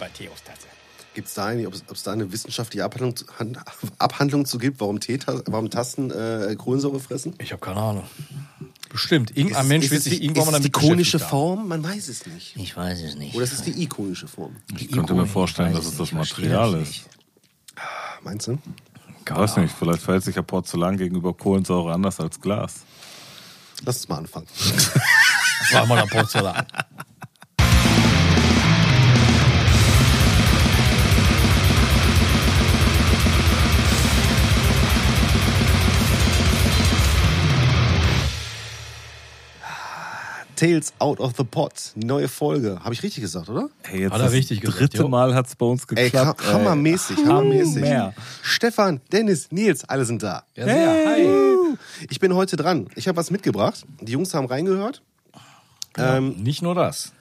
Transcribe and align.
bei 0.00 0.08
Theos-Tasse. 0.08 0.66
Gibt 1.14 1.26
es 1.28 1.34
da, 1.34 1.46
eine- 1.46 1.66
ob 1.66 1.74
es- 1.74 1.84
ob 1.88 1.96
es 1.96 2.02
da 2.04 2.12
eine 2.12 2.32
wissenschaftliche 2.32 2.84
Abhandlung, 2.84 3.14
Han- 3.38 3.58
Abhandlung 3.98 4.44
zu 4.46 4.58
gibt, 4.58 4.80
warum, 4.80 4.98
Tee, 5.00 5.18
warum 5.46 5.70
Tasten 5.70 6.10
äh, 6.10 6.54
Kohlensäure 6.56 6.98
fressen? 7.00 7.34
Ich 7.38 7.52
habe 7.52 7.60
keine 7.60 7.80
Ahnung. 7.80 8.04
Bestimmt. 8.88 9.36
Irgendein 9.36 9.62
Ist- 9.62 9.68
Mensch 9.68 9.84
ist 9.86 9.90
wird 9.92 9.98
es 10.00 10.04
sich 10.04 10.22
irgendwann 10.22 10.46
mal 10.46 10.50
ist 10.52 10.56
es 10.58 10.62
damit 10.62 10.66
die 10.66 10.88
konische 10.88 11.18
beschäftigt 11.18 11.32
haben. 11.32 11.56
Form? 11.56 11.68
Man 11.68 11.84
weiß 11.84 12.08
es 12.08 12.26
nicht. 12.26 12.56
Ich 12.56 12.76
weiß 12.76 13.00
es 13.02 13.14
nicht. 13.16 13.34
Oder 13.34 13.44
ist 13.44 13.52
es 13.52 13.62
die 13.62 13.82
ikonische 13.82 14.26
Form? 14.28 14.56
Ich 14.76 14.90
könnte 14.90 15.14
mir 15.14 15.26
vorstellen, 15.26 15.72
dass 15.74 15.86
es 15.86 15.96
das 15.96 16.12
Material 16.12 16.74
ist. 16.80 17.02
Meinst 18.22 18.46
du? 18.48 18.58
Ich 19.26 19.36
weiß 19.36 19.56
nicht, 19.58 19.72
vielleicht 19.78 20.02
verhält 20.02 20.24
sich 20.24 20.34
ja 20.36 20.42
Porzellan 20.42 20.96
gegenüber 20.96 21.32
Kohlensäure 21.34 21.92
anders 21.92 22.18
als 22.18 22.40
Glas. 22.40 22.80
Lass 23.84 23.96
uns 23.98 24.08
mal 24.08 24.18
anfangen. 24.18 24.46
Das 25.62 25.74
war 25.74 25.86
mal 25.86 25.96
der 25.96 26.06
Porzellan. 26.08 26.66
Tales 40.60 40.92
out 40.98 41.20
of 41.20 41.32
the 41.38 41.44
pot. 41.44 41.72
Neue 41.94 42.28
Folge. 42.28 42.78
Habe 42.84 42.92
ich 42.92 43.02
richtig 43.02 43.22
gesagt, 43.22 43.48
oder? 43.48 43.70
Hey, 43.82 44.02
jetzt 44.02 44.12
Hat 44.12 44.20
er 44.20 44.24
das 44.24 44.34
richtig 44.34 44.60
gesagt, 44.60 44.78
dritte 44.78 44.98
jo. 44.98 45.08
Mal 45.08 45.34
hat 45.34 45.46
es 45.46 45.56
bei 45.56 45.64
uns 45.64 45.84
Ey, 45.94 46.10
geklappt. 46.10 46.46
ha 46.46 46.52
hammermäßig, 46.52 47.16
hammermäßig. 47.24 47.82
Hammer. 47.82 48.12
Stefan, 48.42 49.00
Dennis, 49.10 49.50
Nils, 49.50 49.88
alle 49.88 50.04
sind 50.04 50.22
da. 50.22 50.42
Ja, 50.54 50.66
sehr. 50.66 51.06
Hi. 51.06 51.76
Ich 52.10 52.20
bin 52.20 52.34
heute 52.34 52.58
dran. 52.58 52.88
Ich 52.94 53.08
habe 53.08 53.16
was 53.16 53.30
mitgebracht. 53.30 53.86
Die 54.02 54.12
Jungs 54.12 54.34
haben 54.34 54.48
reingehört 54.48 55.00
ähm, 55.96 56.34
Nicht 56.42 56.60
nur 56.60 56.74
das. 56.74 57.14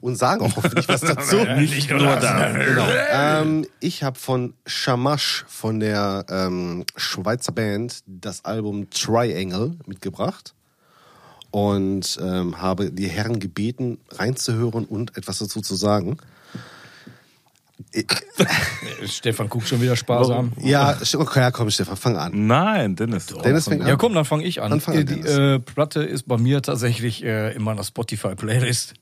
und 0.00 0.16
sagen 0.16 0.44
auch 0.44 0.56
hoffentlich 0.56 0.88
was 0.88 1.02
dazu. 1.02 1.36
Nicht 1.56 1.90
nur 1.90 2.16
das. 2.16 2.54
Genau. 2.54 2.88
Ähm, 3.12 3.66
ich 3.78 4.02
habe 4.02 4.18
von 4.18 4.54
Shamash, 4.66 5.44
von 5.46 5.78
der 5.78 6.26
ähm, 6.28 6.84
Schweizer 6.96 7.52
Band, 7.52 8.00
das 8.06 8.44
Album 8.44 8.90
Triangle 8.90 9.76
mitgebracht 9.86 10.54
und 11.54 12.18
ähm, 12.20 12.60
habe 12.60 12.90
die 12.90 13.06
Herren 13.06 13.38
gebeten, 13.38 13.98
reinzuhören 14.10 14.84
und 14.86 15.16
etwas 15.16 15.38
dazu 15.38 15.60
zu 15.60 15.76
sagen. 15.76 16.16
Stefan 19.06 19.48
guckt 19.48 19.68
schon 19.68 19.80
wieder 19.80 19.94
sparsam. 19.94 20.52
Ja, 20.60 20.98
okay, 21.16 21.38
ja, 21.38 21.52
komm, 21.52 21.70
Stefan, 21.70 21.96
fang 21.96 22.16
an. 22.16 22.48
Nein, 22.48 22.96
Dennis. 22.96 23.26
Dennis 23.26 23.68
fängt 23.68 23.82
an. 23.82 23.88
Ja, 23.88 23.94
komm, 23.94 24.14
dann 24.14 24.24
fange 24.24 24.42
ich 24.42 24.62
an. 24.62 24.70
Dann 24.70 24.80
fang 24.80 24.96
an, 24.96 25.02
Äh, 25.02 25.04
die 25.04 25.20
äh, 25.20 25.58
Platte 25.60 26.02
ist 26.02 26.26
bei 26.26 26.38
mir 26.38 26.60
tatsächlich 26.60 27.22
äh, 27.22 27.54
in 27.54 27.62
meiner 27.62 27.84
Spotify-Playlist. 27.84 28.94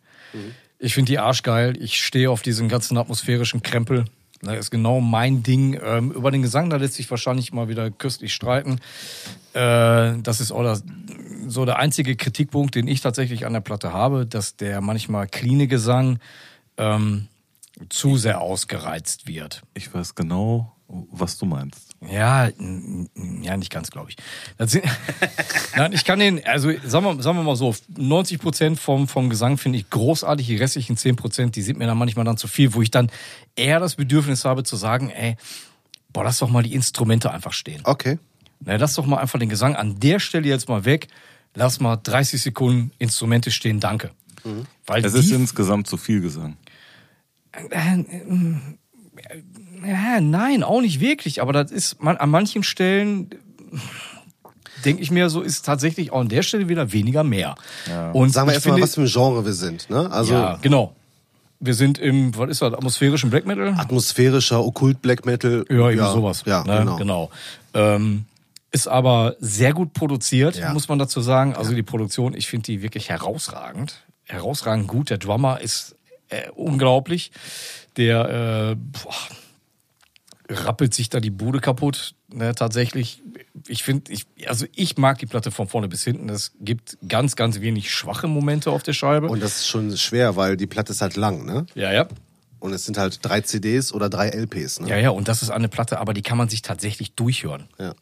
Ich 0.79 0.93
finde 0.93 1.11
die 1.11 1.19
arschgeil. 1.19 1.83
Ich 1.83 2.05
stehe 2.05 2.31
auf 2.31 2.43
diesen 2.43 2.69
ganzen 2.69 2.99
atmosphärischen 2.99 3.63
Krempel. 3.63 4.05
Das 4.43 4.59
ist 4.59 4.71
genau 4.71 5.01
mein 5.01 5.43
Ding. 5.43 5.81
Ähm, 5.83 6.11
über 6.11 6.31
den 6.31 6.43
Gesang, 6.43 6.69
da 6.69 6.77
lässt 6.77 6.95
sich 6.95 7.11
wahrscheinlich 7.11 7.53
mal 7.53 7.69
wieder 7.69 7.91
köstlich 7.91 8.35
streiten. 8.35 8.81
Äh, 9.55 10.19
das 10.23 10.41
ist 10.41 10.53
auch 10.53 10.65
das, 10.65 10.83
so 11.47 11.65
der 11.65 11.79
einzige 11.79 12.17
Kritikpunkt, 12.17 12.75
den 12.75 12.89
ich 12.89 13.01
tatsächlich 13.01 13.47
an 13.47 13.53
der 13.53 13.61
Platte 13.61 13.93
habe, 13.93 14.27
dass 14.27 14.57
der 14.57 14.81
manchmal 14.81 15.27
cleane 15.27 15.67
Gesang 15.67 16.19
ähm, 16.77 17.29
zu 17.89 18.17
sehr 18.17 18.41
ausgereizt 18.41 19.27
wird. 19.27 19.63
Ich 19.75 19.93
weiß 19.93 20.15
genau, 20.15 20.77
was 21.11 21.39
du 21.39 21.47
meinst. 21.47 21.93
Ja, 22.01 22.49
ja, 23.43 23.57
nicht 23.57 23.71
ganz, 23.71 23.91
glaube 23.91 24.11
ich. 24.11 24.17
Sind, 24.69 24.85
Nein, 25.77 25.93
ich 25.93 26.05
kann 26.05 26.19
den, 26.19 26.45
also 26.45 26.71
sagen 26.85 27.05
wir, 27.05 27.23
sagen 27.23 27.39
wir 27.39 27.45
mal 27.45 27.57
so, 27.57 27.75
90 27.97 28.41
Prozent 28.41 28.81
vom, 28.81 29.09
vom 29.09 29.31
Gesang 29.31 29.57
finde 29.57 29.79
ich 29.79 29.89
großartig, 29.89 30.47
die 30.47 30.57
restlichen 30.57 30.97
10 30.97 31.17
Prozent, 31.17 31.57
die 31.57 31.63
sind 31.63 31.79
mir 31.79 31.87
dann 31.87 31.97
manchmal 31.97 32.25
dann 32.25 32.37
zu 32.37 32.49
viel, 32.49 32.75
wo 32.75 32.83
ich 32.83 32.91
dann 32.91 33.11
eher 33.57 33.81
das 33.81 33.95
Bedürfnis 33.95 34.45
habe 34.45 34.65
zu 34.65 34.77
sagen, 34.77 35.11
ey, 35.11 35.37
boah, 36.13 36.25
lass 36.25 36.39
doch 36.39 36.51
mal 36.51 36.63
die 36.63 36.75
Instrumente 36.75 37.31
einfach 37.31 37.53
stehen. 37.53 37.81
Okay. 37.85 38.19
Na, 38.61 38.77
lass 38.77 38.95
doch 38.95 39.07
mal 39.07 39.19
einfach 39.19 39.39
den 39.39 39.49
Gesang 39.49 39.77
an 39.77 39.99
der 40.01 40.19
Stelle 40.19 40.49
jetzt 40.49 40.69
mal 40.69 40.85
weg, 40.85 41.09
lass 41.55 41.81
mal 41.81 41.97
30 41.97 42.41
Sekunden 42.43 42.93
Instrumente 42.99 43.51
stehen, 43.51 43.81
danke. 43.81 44.11
Weil 44.87 45.05
Es 45.05 45.15
ist 45.15 45.31
insgesamt 45.31 45.87
zu 45.87 45.97
viel 45.97 46.21
Gesang. 46.21 46.57
Ja, 49.85 50.21
nein, 50.21 50.63
auch 50.63 50.81
nicht 50.81 51.01
wirklich. 51.01 51.41
Aber 51.43 51.53
das 51.53 51.71
ist 51.71 52.03
man, 52.03 52.17
an 52.17 52.31
manchen 52.31 52.63
Stellen 52.63 53.31
denke 54.85 55.03
ich 55.03 55.11
mir, 55.11 55.31
so 55.31 55.41
ist 55.43 55.65
tatsächlich 55.65 56.13
auch 56.13 56.21
an 56.21 56.29
der 56.29 56.43
Stelle 56.43 56.69
wieder 56.69 56.93
weniger 56.93 57.25
mehr. 57.25 57.55
Und 58.13 58.31
Sagen 58.31 58.49
wir 58.49 58.53
ich 58.53 58.57
erstmal, 58.57 58.75
finde- 58.77 58.83
was 58.83 58.95
für 58.95 59.03
ein 59.03 59.07
Genre 59.07 59.45
wir 59.45 59.53
sind. 59.53 59.89
Ne? 59.91 60.11
Also 60.11 60.35
ja, 60.35 60.59
genau. 60.61 60.95
Wir 61.61 61.75
sind 61.75 61.99
im, 61.99 62.37
was 62.37 62.51
ist 62.51 62.63
das, 62.63 62.75
atmosphärischen 62.75 63.31
Black 63.31 63.47
Metal? 63.47 63.75
atmosphärischer, 63.79 64.65
okkult 64.65 65.01
Black 65.01 65.25
Metal. 65.25 65.65
Ja, 65.69 65.75
irgendwie 65.91 65.99
sowas. 66.11 66.43
Ja, 66.45 66.65
ne? 66.65 66.79
genau. 66.81 66.97
genau. 66.97 67.31
Ähm, 67.75 68.25
ist 68.73 68.89
aber 68.89 69.37
sehr 69.39 69.73
gut 69.75 69.93
produziert, 69.93 70.57
Ja. 70.57 70.73
muss 70.73 70.89
man 70.89 70.99
dazu 70.99 71.21
sagen. 71.21 71.55
Also 71.55 71.75
die 71.75 71.83
Produktion, 71.83 72.35
ich 72.35 72.49
finde 72.49 72.65
die 72.65 72.83
wirklich 72.83 73.11
herausragend. 73.11 74.03
Herausragend 74.25 74.89
gut. 74.89 75.11
Der 75.11 75.19
Drummer 75.19 75.61
ist 75.61 75.95
äh, 76.31 76.49
unglaublich. 76.55 77.33
Der 77.99 78.71
äh, 78.71 78.77
boah, 78.77 79.15
rappelt 80.49 80.95
sich 80.95 81.09
da 81.11 81.21
die 81.21 81.31
Bude 81.31 81.61
kaputt. 81.61 82.15
Ne, 82.33 82.55
tatsächlich, 82.55 83.23
ich 83.67 83.83
finde, 83.83 84.11
ich, 84.11 84.27
also 84.47 84.65
ich 84.75 84.97
mag 84.97 85.19
die 85.19 85.27
Platte 85.27 85.51
von 85.51 85.69
vorne 85.69 85.89
bis 85.89 86.03
hinten. 86.03 86.31
Es 86.31 86.53
gibt 86.61 86.97
ganz, 87.07 87.37
ganz 87.37 87.61
wenig 87.61 87.91
schwache 87.93 88.27
Momente 88.27 88.71
auf 88.71 88.83
der 88.83 88.95
Scheibe. 88.95 89.29
Und 89.29 89.43
das 89.43 89.57
ist 89.59 89.69
schon 89.69 89.95
schwer, 89.99 90.35
weil 90.37 90.57
die 90.57 90.67
Platte 90.67 90.93
ist 90.93 91.03
halt 91.03 91.17
lang, 91.17 91.45
ne? 91.45 91.67
ja, 91.75 91.93
ja. 91.93 92.09
Und 92.59 92.73
es 92.73 92.85
sind 92.85 92.97
halt 92.97 93.19
drei 93.23 93.41
CDs 93.41 93.93
oder 93.93 94.09
drei 94.09 94.29
LPs, 94.29 94.79
ne? 94.81 94.89
Ja, 94.89 94.97
ja, 94.97 95.11
und 95.11 95.27
das 95.27 95.43
ist 95.43 95.51
eine 95.51 95.69
Platte, 95.69 95.99
aber 95.99 96.15
die 96.15 96.23
kann 96.23 96.39
man 96.39 96.49
sich 96.49 96.63
tatsächlich 96.63 97.13
durchhören. 97.15 97.69
Ja. 97.79 97.93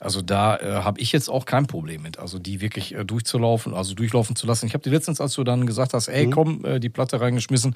Also 0.00 0.22
da 0.22 0.56
äh, 0.56 0.82
habe 0.84 1.00
ich 1.00 1.12
jetzt 1.12 1.28
auch 1.28 1.44
kein 1.44 1.66
Problem 1.66 2.02
mit, 2.02 2.18
also 2.18 2.38
die 2.38 2.60
wirklich 2.60 2.94
äh, 2.94 3.04
durchzulaufen, 3.04 3.74
also 3.74 3.94
durchlaufen 3.94 4.36
zu 4.36 4.46
lassen. 4.46 4.66
Ich 4.66 4.74
habe 4.74 4.82
die 4.82 4.90
letztens, 4.90 5.20
als 5.20 5.34
du 5.34 5.44
dann 5.44 5.66
gesagt 5.66 5.92
hast, 5.92 6.08
ey, 6.08 6.30
komm, 6.30 6.64
äh, 6.64 6.78
die 6.78 6.88
Platte 6.88 7.20
reingeschmissen. 7.20 7.74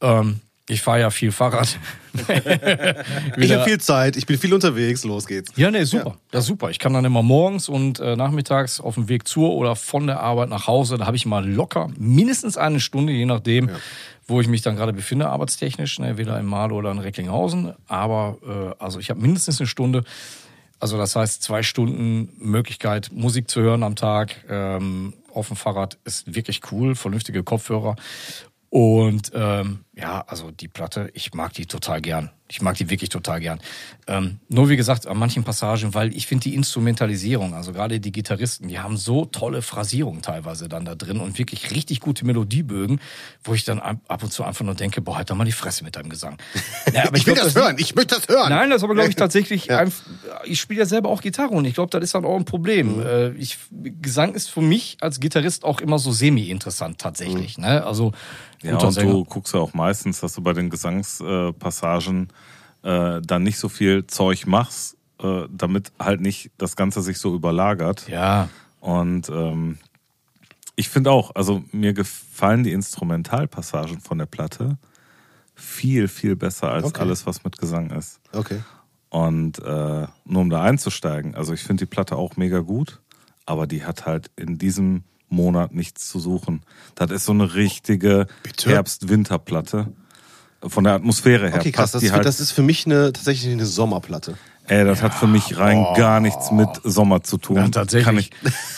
Ähm, 0.00 0.40
ich 0.70 0.82
fahre 0.82 1.00
ja 1.00 1.10
viel 1.10 1.32
Fahrrad. 1.32 1.78
Ich 3.36 3.52
habe 3.52 3.64
viel 3.64 3.78
Zeit, 3.78 4.16
ich 4.16 4.26
bin 4.26 4.38
viel 4.38 4.52
unterwegs, 4.52 5.04
los 5.04 5.26
geht's. 5.26 5.52
Ja, 5.56 5.70
nee, 5.70 5.84
super. 5.84 6.16
Das 6.30 6.42
ist 6.42 6.48
super. 6.48 6.70
Ich 6.70 6.78
kann 6.78 6.92
dann 6.92 7.04
immer 7.04 7.22
morgens 7.22 7.68
und 7.68 8.00
äh, 8.00 8.16
nachmittags 8.16 8.80
auf 8.80 8.94
dem 8.94 9.08
Weg 9.08 9.28
zur 9.28 9.54
oder 9.54 9.76
von 9.76 10.06
der 10.06 10.20
Arbeit 10.20 10.48
nach 10.48 10.66
Hause, 10.66 10.98
da 10.98 11.06
habe 11.06 11.16
ich 11.16 11.26
mal 11.26 11.48
locker 11.48 11.88
mindestens 11.96 12.56
eine 12.56 12.80
Stunde, 12.80 13.12
je 13.12 13.24
nachdem, 13.24 13.70
wo 14.26 14.40
ich 14.40 14.48
mich 14.48 14.62
dann 14.62 14.76
gerade 14.76 14.92
befinde, 14.92 15.28
arbeitstechnisch, 15.28 16.00
ne, 16.00 16.08
entweder 16.08 16.38
in 16.38 16.46
Malo 16.46 16.76
oder 16.76 16.90
in 16.90 16.98
Recklinghausen. 16.98 17.72
Aber 17.86 18.38
äh, 18.46 18.82
also 18.82 18.98
ich 18.98 19.10
habe 19.10 19.20
mindestens 19.20 19.60
eine 19.60 19.68
Stunde. 19.68 20.04
Also 20.80 20.96
das 20.96 21.16
heißt, 21.16 21.42
zwei 21.42 21.62
Stunden 21.62 22.32
Möglichkeit, 22.38 23.10
Musik 23.12 23.50
zu 23.50 23.60
hören 23.60 23.82
am 23.82 23.96
Tag 23.96 24.44
ähm, 24.48 25.14
auf 25.32 25.48
dem 25.48 25.56
Fahrrad 25.56 25.98
ist 26.04 26.34
wirklich 26.34 26.60
cool, 26.72 26.94
vernünftige 26.94 27.42
Kopfhörer. 27.42 27.96
Und 28.70 29.32
ähm, 29.34 29.84
ja, 30.00 30.22
also 30.28 30.50
die 30.52 30.68
Platte, 30.68 31.10
ich 31.14 31.34
mag 31.34 31.52
die 31.54 31.66
total 31.66 32.00
gern. 32.00 32.30
Ich 32.50 32.62
mag 32.62 32.76
die 32.78 32.88
wirklich 32.88 33.10
total 33.10 33.40
gern. 33.40 33.60
Ähm, 34.06 34.38
nur 34.48 34.70
wie 34.70 34.76
gesagt, 34.76 35.06
an 35.06 35.18
manchen 35.18 35.44
Passagen, 35.44 35.92
weil 35.92 36.16
ich 36.16 36.26
finde 36.26 36.44
die 36.44 36.54
Instrumentalisierung, 36.54 37.52
also 37.52 37.72
gerade 37.74 38.00
die 38.00 38.10
Gitarristen, 38.12 38.68
die 38.68 38.78
haben 38.78 38.96
so 38.96 39.26
tolle 39.26 39.60
Phrasierungen 39.60 40.22
teilweise 40.22 40.66
dann 40.66 40.86
da 40.86 40.94
drin 40.94 41.20
und 41.20 41.36
wirklich 41.38 41.70
richtig 41.72 42.00
gute 42.00 42.24
Melodiebögen, 42.24 43.00
wo 43.44 43.52
ich 43.52 43.64
dann 43.64 43.80
ab 43.80 44.22
und 44.22 44.32
zu 44.32 44.44
einfach 44.44 44.64
nur 44.64 44.74
denke, 44.74 45.02
boah, 45.02 45.18
halt 45.18 45.28
doch 45.28 45.34
mal 45.36 45.44
die 45.44 45.52
Fresse 45.52 45.84
mit 45.84 45.96
deinem 45.96 46.08
Gesang. 46.08 46.38
Ja, 46.94 47.06
aber 47.08 47.18
Ich 47.18 47.26
will 47.26 47.34
glaub, 47.34 47.44
das 47.44 47.54
hören, 47.54 47.76
ich 47.78 47.94
möchte 47.94 48.14
das 48.14 48.28
hören. 48.28 48.48
Nein, 48.48 48.70
das 48.70 48.78
ist 48.78 48.84
aber, 48.84 48.94
glaube 48.94 49.10
ich, 49.10 49.16
tatsächlich. 49.24 49.66
Ja. 49.66 49.78
Ein, 49.80 49.92
ich 50.44 50.58
spiele 50.58 50.80
ja 50.80 50.86
selber 50.86 51.10
auch 51.10 51.20
Gitarre 51.20 51.50
und 51.50 51.66
ich 51.66 51.74
glaube, 51.74 51.90
das 51.90 52.02
ist 52.02 52.14
dann 52.14 52.24
auch 52.24 52.36
ein 52.36 52.46
Problem. 52.46 53.02
Äh, 53.02 53.30
Ich, 53.32 53.58
Gesang 54.00 54.32
ist 54.32 54.48
für 54.48 54.62
mich 54.62 54.96
als 55.02 55.20
Gitarrist 55.20 55.64
auch 55.64 55.80
immer 55.82 55.98
so 55.98 56.12
semi-interessant 56.12 56.98
tatsächlich. 56.98 57.58
Ne? 57.58 57.84
Also, 57.84 58.12
Ja, 58.62 58.78
und 58.78 58.92
Sänger. 58.92 59.12
du 59.12 59.24
guckst 59.26 59.52
ja 59.52 59.60
auch 59.60 59.74
meistens, 59.88 60.20
dass 60.20 60.34
du 60.34 60.42
bei 60.42 60.52
den 60.52 60.68
Gesangspassagen 60.68 62.28
äh, 62.82 63.20
dann 63.22 63.42
nicht 63.42 63.58
so 63.58 63.68
viel 63.68 64.06
Zeug 64.06 64.46
machst, 64.46 64.96
äh, 65.22 65.46
damit 65.50 65.92
halt 65.98 66.20
nicht 66.20 66.50
das 66.58 66.76
Ganze 66.76 67.00
sich 67.02 67.18
so 67.18 67.34
überlagert. 67.34 68.06
Ja, 68.08 68.48
Und 68.80 69.28
ähm, 69.30 69.78
ich 70.76 70.88
finde 70.90 71.10
auch, 71.10 71.34
also 71.34 71.64
mir 71.72 71.92
gefallen 71.94 72.62
die 72.64 72.72
Instrumentalpassagen 72.72 74.00
von 74.00 74.18
der 74.18 74.26
Platte 74.26 74.78
viel, 75.54 76.06
viel 76.06 76.36
besser 76.36 76.70
als 76.70 76.84
Okay. 76.84 77.00
alles, 77.00 77.26
was 77.26 77.42
mit 77.44 77.58
Gesang 77.58 77.90
ist. 77.90 78.20
Okay. 78.32 78.60
Und 79.08 79.58
äh, 79.58 80.06
nur 80.26 80.42
um 80.42 80.50
da 80.50 80.62
einzusteigen, 80.62 81.34
also 81.34 81.52
ich 81.54 81.62
finde 81.62 81.86
die 81.86 81.90
Platte 81.90 82.14
auch 82.16 82.36
mega 82.36 82.60
gut, 82.60 83.00
aber 83.46 83.66
die 83.66 83.84
hat 83.84 84.04
halt 84.06 84.30
in 84.36 84.58
diesem 84.58 85.02
Monat 85.28 85.74
nichts 85.74 86.08
zu 86.08 86.18
suchen. 86.20 86.62
Das 86.94 87.10
ist 87.10 87.24
so 87.24 87.32
eine 87.32 87.54
richtige? 87.54 88.26
Herbst-Winter-Platte. 88.64 89.88
von 90.66 90.84
der 90.84 90.94
Atmosphäre 90.94 91.48
her 91.50 91.58
Okay, 91.60 91.70
krass. 91.70 91.82
passt 91.92 91.94
Das, 91.96 92.02
die 92.02 92.10
halt. 92.12 92.24
das 92.24 92.40
ist 92.40 92.52
für 92.52 92.62
mich 92.62 92.86
eine, 92.86 93.12
tatsächlich 93.12 93.52
eine 93.52 93.66
Sommerplatte. 93.66 94.36
ey, 94.66 94.84
das 94.84 95.02
hat 95.02 95.14
für 95.14 95.26
mich 95.28 95.56
rein 95.56 95.86
gar 95.96 96.18
nichts 96.20 96.50
mit 96.50 96.68
Sommer 96.84 97.22
zu 97.22 97.38
tun. 97.38 97.56
Ja, 97.56 97.68
tatsächlich. 97.68 98.04
Kann 98.04 98.18
ich, 98.18 98.30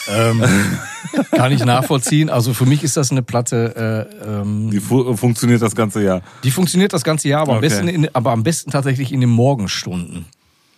Ähm, 0.08 0.43
kann 1.32 1.52
ich 1.52 1.64
nachvollziehen. 1.64 2.29
Also 2.31 2.52
für 2.55 2.67
mich 2.67 2.85
ist 2.85 2.97
das 2.97 3.11
eine 3.11 3.23
Platte, 3.23 4.08
äh, 4.23 4.29
ähm, 4.41 4.70
die 4.70 4.79
fu 4.81 5.17
funktioniert 5.17 5.62
das 5.62 5.75
ganze 5.75 6.02
Jahr. 6.02 6.20
die 6.44 6.50
funktioniert 6.50 6.93
das 6.93 7.02
ganze 7.02 7.29
Jahr, 7.29 7.43
aber, 7.43 7.52
am, 7.52 7.58
Okay. 7.58 7.69
besten 7.69 7.88
in, 7.88 8.14
aber 8.14 8.32
am 8.32 8.43
besten 8.43 8.70
tatsächlich 8.70 9.11
in 9.12 9.20
den 9.20 9.31
Morgenstunden. 9.31 10.26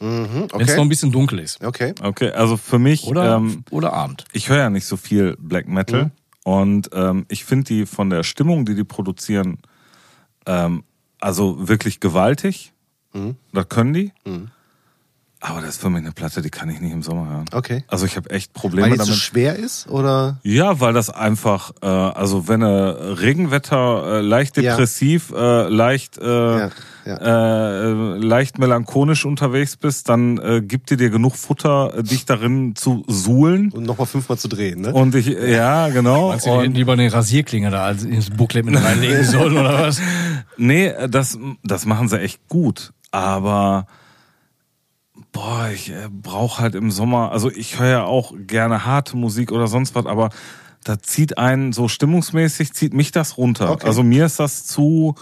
Mhm, 0.02 0.48
Wenn 0.52 0.60
es 0.62 0.68
noch 0.68 0.74
ein 0.74 0.80
okay. 0.80 0.88
bisschen 0.88 1.12
dunkel 1.12 1.38
ist. 1.38 1.62
Okay. 1.64 1.94
Okay, 2.02 2.30
also 2.32 2.56
für 2.56 2.78
mich, 2.80 3.04
Oder, 3.06 3.36
ähm, 3.36 3.64
oder 3.70 3.92
Abend. 3.92 4.24
ich 4.32 4.48
höre 4.48 4.58
ja 4.58 4.70
nicht 4.70 4.86
so 4.86 4.96
viel 4.96 5.36
Black 5.38 5.68
Metal 5.68 6.10
und 6.44 6.90
ähm, 6.92 7.24
ich 7.28 7.44
finde 7.44 7.64
die 7.64 7.86
von 7.86 8.10
der 8.10 8.24
Stimmung, 8.24 8.64
die 8.64 8.74
die 8.74 8.84
produzieren, 8.84 9.58
ähm, 10.46 10.82
also 11.20 11.68
wirklich 11.68 12.00
gewaltig. 12.00 12.72
Das 13.52 13.68
können 13.68 13.92
die. 13.92 14.12
Aber 15.44 15.60
das 15.60 15.70
ist 15.70 15.80
für 15.80 15.90
mich 15.90 16.02
eine 16.02 16.12
Platte, 16.12 16.40
die 16.40 16.50
kann 16.50 16.70
ich 16.70 16.80
nicht 16.80 16.92
im 16.92 17.02
Sommer 17.02 17.28
hören. 17.28 17.44
Okay. 17.52 17.82
Also 17.88 18.06
ich 18.06 18.14
habe 18.16 18.30
echt 18.30 18.52
Weil 18.54 18.60
Probleme 18.60 18.90
die 18.90 18.98
so 18.98 19.06
damit. 19.06 19.16
schwer 19.16 19.56
ist 19.56 19.88
oder? 19.88 20.38
Ja, 20.44 20.78
weil 20.78 20.92
das 20.92 21.10
einfach, 21.10 21.72
äh, 21.82 21.86
also 21.86 22.46
wenn 22.46 22.62
äh, 22.62 22.66
Regenwetter 22.66 24.18
äh, 24.18 24.20
leicht 24.20 24.56
Ja. 24.56 24.76
depressiv, 24.76 25.32
äh, 25.36 25.68
leicht, 25.68 26.18
äh, 26.18 26.58
Ja, 26.58 26.70
Äh, 27.04 27.90
äh, 27.90 28.18
leicht 28.18 28.60
melancholisch 28.60 29.24
unterwegs 29.24 29.76
bist, 29.76 30.08
dann 30.08 30.38
äh, 30.38 30.62
gibt 30.62 30.90
dir 30.90 30.96
dir 30.96 31.10
genug 31.10 31.34
Futter, 31.34 31.92
äh, 31.98 32.02
dich 32.04 32.24
darin 32.26 32.76
zu 32.76 33.02
suhlen. 33.08 33.72
Und 33.72 33.82
nochmal 33.86 34.06
fünfmal 34.06 34.38
zu 34.38 34.46
drehen, 34.46 34.82
ne? 34.82 34.92
Und 34.92 35.12
ich, 35.16 35.26
ja, 35.26 35.88
genau. 35.88 36.28
Meinst 36.28 36.46
du, 36.46 36.60
die 36.60 36.68
Und, 36.68 36.74
lieber 36.74 36.92
eine 36.92 37.12
Rasierklinge 37.12 37.70
da 37.72 37.86
als 37.86 38.04
ins 38.04 38.30
Booklet 38.30 38.64
mit 38.66 38.76
reinlegen 38.80 39.24
sollen 39.34 39.58
oder 39.58 39.80
was? 39.82 40.00
nee, 40.56 40.92
das, 41.10 41.36
das 41.64 41.84
machen 41.86 42.08
sie 42.08 42.20
echt 42.20 42.38
gut. 42.48 42.92
Aber 43.10 43.88
boah, 45.32 45.70
ich 45.72 45.90
äh, 45.90 46.08
brauche 46.10 46.60
halt 46.62 46.74
im 46.74 46.90
Sommer, 46.90 47.32
also 47.32 47.50
ich 47.50 47.78
höre 47.78 47.88
ja 47.88 48.04
auch 48.04 48.32
gerne 48.46 48.84
harte 48.84 49.16
Musik 49.16 49.50
oder 49.50 49.66
sonst 49.66 49.94
was, 49.94 50.06
aber 50.06 50.30
da 50.84 50.98
zieht 51.00 51.38
einen 51.38 51.72
so 51.72 51.88
stimmungsmäßig, 51.88 52.72
zieht 52.74 52.92
mich 52.92 53.12
das 53.12 53.36
runter. 53.38 53.70
Okay. 53.70 53.86
Also 53.86 54.02
mir 54.02 54.26
ist 54.26 54.38
das 54.38 54.66
zu 54.66 55.14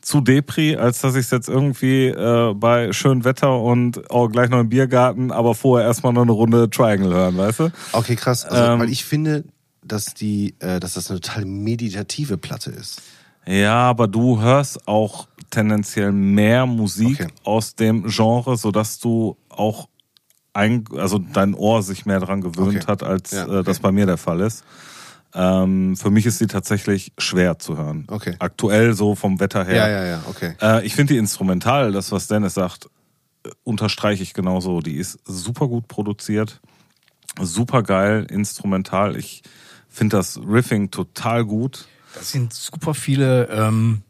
zu 0.00 0.20
Depri, 0.20 0.76
als 0.76 1.00
dass 1.00 1.16
ich 1.16 1.26
es 1.26 1.30
jetzt 1.30 1.48
irgendwie 1.48 2.06
äh, 2.06 2.54
bei 2.54 2.92
schönem 2.92 3.24
Wetter 3.24 3.60
und 3.60 4.10
auch 4.10 4.28
gleich 4.28 4.48
noch 4.48 4.60
im 4.60 4.68
Biergarten, 4.68 5.32
aber 5.32 5.54
vorher 5.54 5.86
erstmal 5.86 6.12
noch 6.12 6.22
eine 6.22 6.32
Runde 6.32 6.70
Triangle 6.70 7.12
hören, 7.12 7.36
weißt 7.36 7.60
du? 7.60 7.72
Okay, 7.92 8.16
krass. 8.16 8.44
Also, 8.44 8.72
Ähm, 8.72 8.78
weil 8.78 8.90
ich 8.90 9.04
finde, 9.04 9.44
dass 9.82 10.14
die, 10.14 10.54
äh, 10.60 10.80
dass 10.80 10.94
das 10.94 11.10
eine 11.10 11.20
total 11.20 11.44
meditative 11.44 12.38
Platte 12.38 12.70
ist. 12.70 13.02
Ja, 13.48 13.76
aber 13.88 14.08
du 14.08 14.40
hörst 14.40 14.86
auch 14.86 15.26
tendenziell 15.50 16.12
mehr 16.12 16.66
Musik 16.66 17.20
Okay. 17.20 17.32
aus 17.44 17.74
dem 17.74 18.04
Genre, 18.06 18.58
sodass 18.58 18.98
du 18.98 19.38
auch 19.48 19.88
ein, 20.52 20.84
also 20.96 21.18
dein 21.18 21.54
Ohr 21.54 21.82
sich 21.82 22.04
mehr 22.04 22.20
dran 22.20 22.42
gewöhnt 22.42 22.76
Okay. 22.76 22.86
hat, 22.86 23.02
als 23.02 23.30
Ja, 23.30 23.44
äh, 23.46 23.48
okay. 23.48 23.62
das 23.64 23.78
bei 23.80 23.90
mir 23.90 24.04
der 24.04 24.18
Fall 24.18 24.40
ist. 24.40 24.64
Ähm, 25.34 25.96
für 25.96 26.10
mich 26.10 26.26
ist 26.26 26.38
sie 26.38 26.46
tatsächlich 26.46 27.12
schwer 27.16 27.58
zu 27.58 27.76
hören. 27.78 28.06
Okay. 28.10 28.36
Aktuell 28.38 28.92
so 28.94 29.14
vom 29.14 29.40
Wetter 29.40 29.64
her. 29.64 29.76
Ja, 29.76 29.88
ja, 29.88 30.04
ja, 30.06 30.22
okay. 30.28 30.54
Äh, 30.60 30.84
ich 30.86 30.94
finde 30.94 31.14
die 31.14 31.18
instrumental, 31.18 31.92
das 31.92 32.12
was 32.12 32.26
Dennis 32.28 32.54
sagt, 32.54 32.86
äh, 33.44 33.50
unterstreiche 33.64 34.22
ich 34.22 34.34
genauso. 34.34 34.80
Die 34.80 34.96
ist 34.96 35.18
super 35.24 35.68
gut 35.68 35.88
produziert, 35.88 36.60
super 37.40 37.82
geil, 37.82 38.26
instrumental. 38.30 39.16
Ich 39.16 39.42
finde 39.88 40.16
das 40.18 40.38
Riffing 40.46 40.90
total 40.90 41.44
gut. 41.46 41.86
Das 42.14 42.30
sind 42.30 42.52
super 42.52 42.94
viele, 42.94 43.48
ähm, 43.50 44.02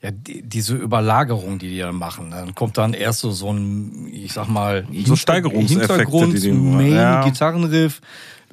ja, 0.00 0.10
die, 0.10 0.42
diese 0.42 0.74
Überlagerung, 0.74 1.58
die 1.58 1.70
die 1.70 1.78
dann 1.78 1.96
machen. 1.96 2.30
Dann 2.30 2.54
kommt 2.54 2.78
dann 2.78 2.92
erst 2.94 3.20
so, 3.20 3.30
so 3.30 3.52
ein, 3.52 4.08
ich 4.12 4.32
sag 4.32 4.48
mal, 4.48 4.86
Steigerungseffekte, 5.14 5.94
Hintergrund, 5.94 6.74
Main, 6.74 6.92
ja. 6.92 7.24
Gitarrenriff 7.24 8.00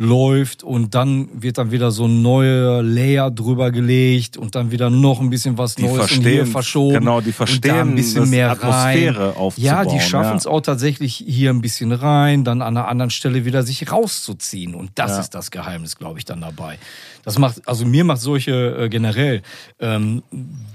läuft 0.02 0.64
und 0.64 0.96
dann 0.96 1.30
wird 1.44 1.60
dann 1.60 1.70
wieder 1.72 1.92
so 1.92 2.06
ein 2.06 2.24
neuer 2.24 2.82
Layer 2.82 3.30
drüber 3.30 3.70
gelegt 3.72 4.36
und 4.36 4.56
dann 4.56 4.72
wieder 4.72 4.90
noch 4.90 5.22
ein 5.22 5.30
bisschen 5.30 5.60
was 5.60 5.76
Die 5.76 5.84
Neues 5.84 6.12
und 6.18 6.24
hier 6.26 6.48
verschoben. 6.48 7.00
genau, 7.00 7.22
die 7.22 7.28
und 7.28 7.34
da 7.40 7.46
verstehen, 7.46 7.76
ein 7.76 7.96
bisschen 7.96 8.22
das 8.22 8.30
mehr 8.30 8.52
Atmosphäre 8.52 9.28
rein. 9.30 9.36
aufzubauen, 9.36 9.66
Ja, 9.68 9.86
die 9.86 10.00
schaffen 10.00 10.38
es 10.38 10.46
ja. 10.46 10.50
auch 10.52 10.62
tatsächlich 10.62 11.24
hier 11.28 11.52
ein 11.52 11.62
bisschen 11.62 11.92
rein, 11.92 12.44
dann 12.44 12.64
an 12.64 12.76
einer 12.78 12.88
anderen 12.88 13.12
Stelle 13.12 13.46
wieder 13.46 13.62
sich 13.62 13.92
rauszuziehen. 13.92 14.74
Und 14.74 14.92
das 14.96 15.12
Ja. 15.12 15.20
ist 15.20 15.30
das 15.36 15.52
Geheimnis, 15.52 15.96
glaube 15.98 16.18
ich, 16.18 16.26
dann 16.26 16.42
dabei. 16.42 16.80
Das 17.24 17.38
macht, 17.38 17.68
also 17.68 17.86
mir 17.86 18.04
macht 18.04 18.22
solche 18.22 18.76
äh, 18.86 18.90
generell 18.90 19.44
ähm, 19.80 20.24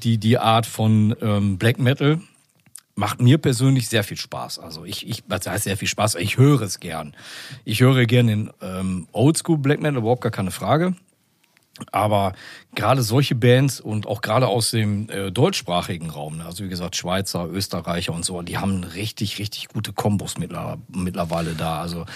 die 0.04 0.18
die 0.18 0.38
Art 0.38 0.66
von 0.66 1.16
ähm, 1.20 1.58
Black 1.58 1.80
Metal 1.80 2.20
macht 2.96 3.20
mir 3.20 3.38
persönlich 3.38 3.88
sehr 3.88 4.02
viel 4.02 4.16
Spaß. 4.16 4.58
Also 4.58 4.84
ich, 4.84 5.06
ich, 5.06 5.22
was 5.28 5.46
heißt 5.46 5.64
sehr 5.64 5.76
viel 5.76 5.86
Spaß? 5.86 6.16
Ich 6.16 6.38
höre 6.38 6.62
es 6.62 6.80
gern. 6.80 7.14
Ich 7.64 7.80
höre 7.80 8.06
gern 8.06 8.26
den 8.26 8.50
ähm, 8.60 9.06
Oldschool 9.12 9.58
Black 9.58 9.80
Metal, 9.80 9.98
überhaupt 9.98 10.22
gar 10.22 10.32
keine 10.32 10.50
Frage. 10.50 10.96
Aber 11.92 12.32
gerade 12.74 13.02
solche 13.02 13.34
Bands 13.34 13.80
und 13.80 14.06
auch 14.06 14.22
gerade 14.22 14.48
aus 14.48 14.70
dem 14.70 15.10
äh, 15.10 15.30
deutschsprachigen 15.30 16.08
Raum, 16.08 16.38
ne, 16.38 16.46
also 16.46 16.64
wie 16.64 16.70
gesagt 16.70 16.96
Schweizer, 16.96 17.46
Österreicher 17.50 18.14
und 18.14 18.24
so, 18.24 18.40
die 18.40 18.56
haben 18.56 18.82
richtig, 18.82 19.38
richtig 19.38 19.68
gute 19.68 19.92
Kombos 19.92 20.38
mittler, 20.38 20.78
mittlerweile 20.88 21.52
da. 21.52 21.82
Also 21.82 22.06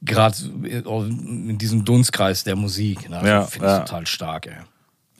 gerade 0.00 0.36
in 0.62 1.58
diesem 1.58 1.84
Dunstkreis 1.84 2.44
der 2.44 2.54
Musik, 2.54 3.10
ne, 3.10 3.16
also 3.16 3.28
Ja, 3.28 3.42
finde 3.46 3.66
ich 3.66 3.72
ja. 3.72 3.78
total 3.80 4.06
stark. 4.06 4.46
Ey. 4.46 4.54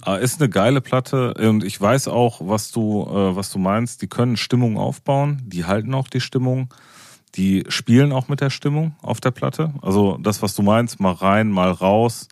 Ah, 0.07 0.17
Ist 0.17 0.39
eine 0.39 0.51
geile 0.51 0.83
Platte 0.83 1.33
und 1.33 1.65
ich 1.65 1.81
weiß 1.81 2.09
auch, 2.09 2.43
was 2.43 2.71
du, 2.71 3.05
äh, 3.05 3.35
was 3.37 3.51
du 3.51 3.59
meinst. 3.59 4.03
Die 4.03 4.07
können 4.07 4.37
Stimmung 4.37 4.77
aufbauen, 4.77 5.41
die 5.47 5.65
halten 5.65 5.95
auch 5.95 6.09
die 6.09 6.21
Stimmung, 6.21 6.73
die 7.37 7.65
spielen 7.69 8.13
auch 8.13 8.29
mit 8.29 8.43
der 8.43 8.51
Stimmung 8.51 8.95
auf 9.01 9.23
der 9.23 9.31
Platte. 9.31 9.73
Also 9.81 10.19
das, 10.19 10.43
was 10.43 10.55
du 10.55 10.61
meinst, 10.61 11.01
mal 11.01 11.13
rein, 11.13 11.51
mal 11.51 11.71
raus, 11.71 12.29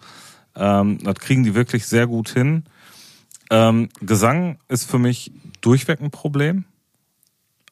ähm, 0.55 0.99
das 1.03 1.15
kriegen 1.15 1.45
die 1.45 1.55
wirklich 1.55 1.87
sehr 1.87 2.07
gut 2.07 2.29
hin. 2.29 2.65
Ähm, 3.51 3.89
Gesang 4.03 4.59
ist 4.69 4.85
für 4.85 4.99
mich 4.99 5.33
durchweg 5.63 6.03
ein 6.03 6.11
Problem. 6.11 6.67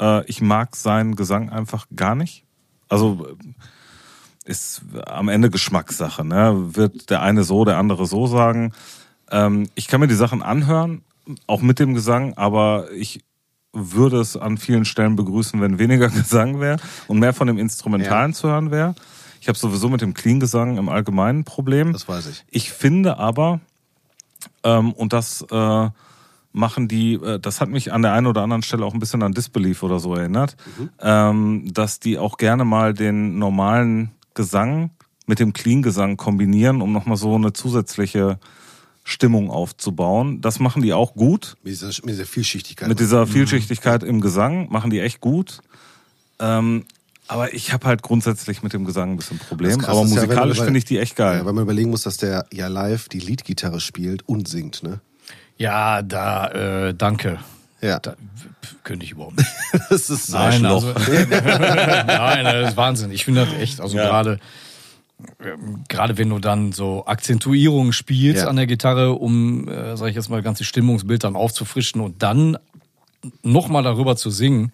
Äh, 0.00 0.24
ich 0.24 0.40
mag 0.40 0.76
seinen 0.76 1.14
Gesang 1.14 1.50
einfach 1.50 1.86
gar 1.94 2.14
nicht. 2.14 2.46
Also 2.88 3.26
äh, 3.26 4.50
ist 4.50 4.80
am 5.06 5.28
Ende 5.28 5.50
Geschmackssache. 5.50 6.24
Ne? 6.24 6.74
Wird 6.74 7.10
der 7.10 7.20
eine 7.20 7.44
so, 7.44 7.66
der 7.66 7.76
andere 7.76 8.06
so 8.06 8.26
sagen. 8.26 8.72
Ähm, 9.30 9.68
ich 9.74 9.88
kann 9.88 10.00
mir 10.00 10.08
die 10.08 10.14
Sachen 10.14 10.42
anhören, 10.42 11.02
auch 11.46 11.62
mit 11.62 11.78
dem 11.78 11.94
Gesang, 11.94 12.34
aber 12.34 12.90
ich 12.92 13.22
würde 13.72 14.18
es 14.20 14.36
an 14.36 14.58
vielen 14.58 14.84
Stellen 14.84 15.16
begrüßen, 15.16 15.60
wenn 15.60 15.78
weniger 15.78 16.08
Gesang 16.10 16.60
wäre 16.60 16.78
und 17.08 17.18
mehr 17.18 17.32
von 17.32 17.46
dem 17.46 17.58
Instrumentalen 17.58 18.32
Ja. 18.32 18.36
zu 18.36 18.48
hören 18.48 18.70
wäre. 18.70 18.94
Ich 19.40 19.48
habe 19.48 19.56
sowieso 19.58 19.88
mit 19.88 20.00
dem 20.02 20.12
Clean-Gesang 20.12 20.76
im 20.76 20.88
Allgemeinen 20.88 21.40
ein 21.40 21.44
Problem. 21.44 21.92
Das 21.92 22.08
weiß 22.08 22.26
ich. 22.26 22.44
Ich 22.50 22.70
finde 22.72 23.18
aber, 23.18 23.60
ähm, 24.64 24.92
und 24.92 25.12
das 25.12 25.42
äh, 25.50 25.88
machen 26.52 26.88
die, 26.88 27.14
äh, 27.14 27.38
das 27.38 27.60
hat 27.60 27.68
mich 27.70 27.92
an 27.92 28.02
der 28.02 28.12
einen 28.12 28.26
oder 28.26 28.42
anderen 28.42 28.62
Stelle 28.62 28.84
auch 28.84 28.92
ein 28.92 29.00
bisschen 29.00 29.22
an 29.22 29.32
Disbelief 29.32 29.82
oder 29.82 29.98
so 29.98 30.14
erinnert, 30.14 30.56
ähm, 31.00 31.72
dass 31.72 32.00
die 32.00 32.18
auch 32.18 32.36
gerne 32.36 32.64
mal 32.64 32.92
den 32.92 33.38
normalen 33.38 34.10
Gesang 34.34 34.90
mit 35.26 35.38
dem 35.38 35.52
Clean-Gesang 35.52 36.16
kombinieren, 36.16 36.82
um 36.82 36.92
nochmal 36.92 37.16
so 37.16 37.34
eine 37.34 37.52
zusätzliche 37.52 38.38
Stimmung 39.04 39.50
aufzubauen. 39.50 40.40
Das 40.40 40.60
machen 40.60 40.82
die 40.82 40.92
auch 40.92 41.14
gut. 41.14 41.56
Mit 41.62 41.72
dieser, 41.72 41.88
mit 41.88 42.08
dieser 42.14 42.26
Vielschichtigkeit. 42.26 42.88
Mit 42.88 43.00
dieser 43.00 43.26
Vielschichtigkeit 43.26 44.02
im 44.02 44.20
Gesang 44.20 44.70
machen 44.70 44.90
die 44.90 45.00
echt 45.00 45.20
gut. 45.20 45.60
Ähm, 46.38 46.84
aber 47.28 47.54
ich 47.54 47.72
habe 47.72 47.86
halt 47.86 48.02
grundsätzlich 48.02 48.62
mit 48.62 48.72
dem 48.72 48.84
Gesang 48.84 49.12
ein 49.12 49.16
bisschen 49.16 49.38
Das 49.38 49.46
Problem. 49.48 49.78
Krasse 49.78 49.90
Aber 49.98 50.08
ja, 50.08 50.14
musikalisch 50.14 50.58
man- 50.58 50.64
finde 50.66 50.78
ich 50.78 50.84
die 50.84 50.98
echt 50.98 51.16
geil. 51.16 51.38
Ja, 51.38 51.46
weil 51.46 51.52
man 51.52 51.62
überlegen 51.64 51.90
muss, 51.90 52.02
dass 52.02 52.16
der 52.16 52.46
ja 52.52 52.66
live 52.68 53.08
die 53.08 53.20
Leadgitarre 53.20 53.80
spielt 53.80 54.26
und 54.28 54.48
singt, 54.48 54.82
ne? 54.82 55.00
Ja, 55.56 56.02
da, 56.02 56.48
äh, 56.88 56.94
danke. 56.94 57.38
Ja. 57.80 57.98
Da, 58.00 58.14
könnte 58.84 59.04
ich 59.04 59.12
überhaupt 59.12 59.36
nicht. 59.38 59.50
Das 59.90 60.10
ist 60.10 60.30
Nein, 60.30 60.64
Arschloch. 60.66 60.94
also, 60.94 61.12
nein, 61.40 62.44
das 62.44 62.70
ist 62.70 62.76
Wahnsinn. 62.76 63.10
Ich 63.10 63.24
finde 63.24 63.46
das 63.46 63.54
echt, 63.54 63.80
also 63.80 63.96
Ja. 63.96 64.04
gerade 64.08 64.38
gerade 65.88 66.18
wenn 66.18 66.28
du 66.30 66.38
dann 66.38 66.72
so 66.72 67.04
Akzentuierungen 67.06 67.92
spielst 67.92 68.42
Ja. 68.44 68.48
an 68.48 68.56
der 68.56 68.66
Gitarre, 68.66 69.12
um, 69.12 69.68
äh, 69.68 69.96
sag 69.96 70.08
ich 70.08 70.14
jetzt 70.16 70.28
mal, 70.30 70.36
das 70.36 70.44
ganze 70.44 70.64
Stimmungsbild 70.64 71.24
dann 71.24 71.36
aufzufrischen 71.36 72.00
und 72.00 72.22
dann 72.22 72.56
nochmal 73.42 73.82
darüber 73.82 74.16
zu 74.16 74.30
singen. 74.30 74.72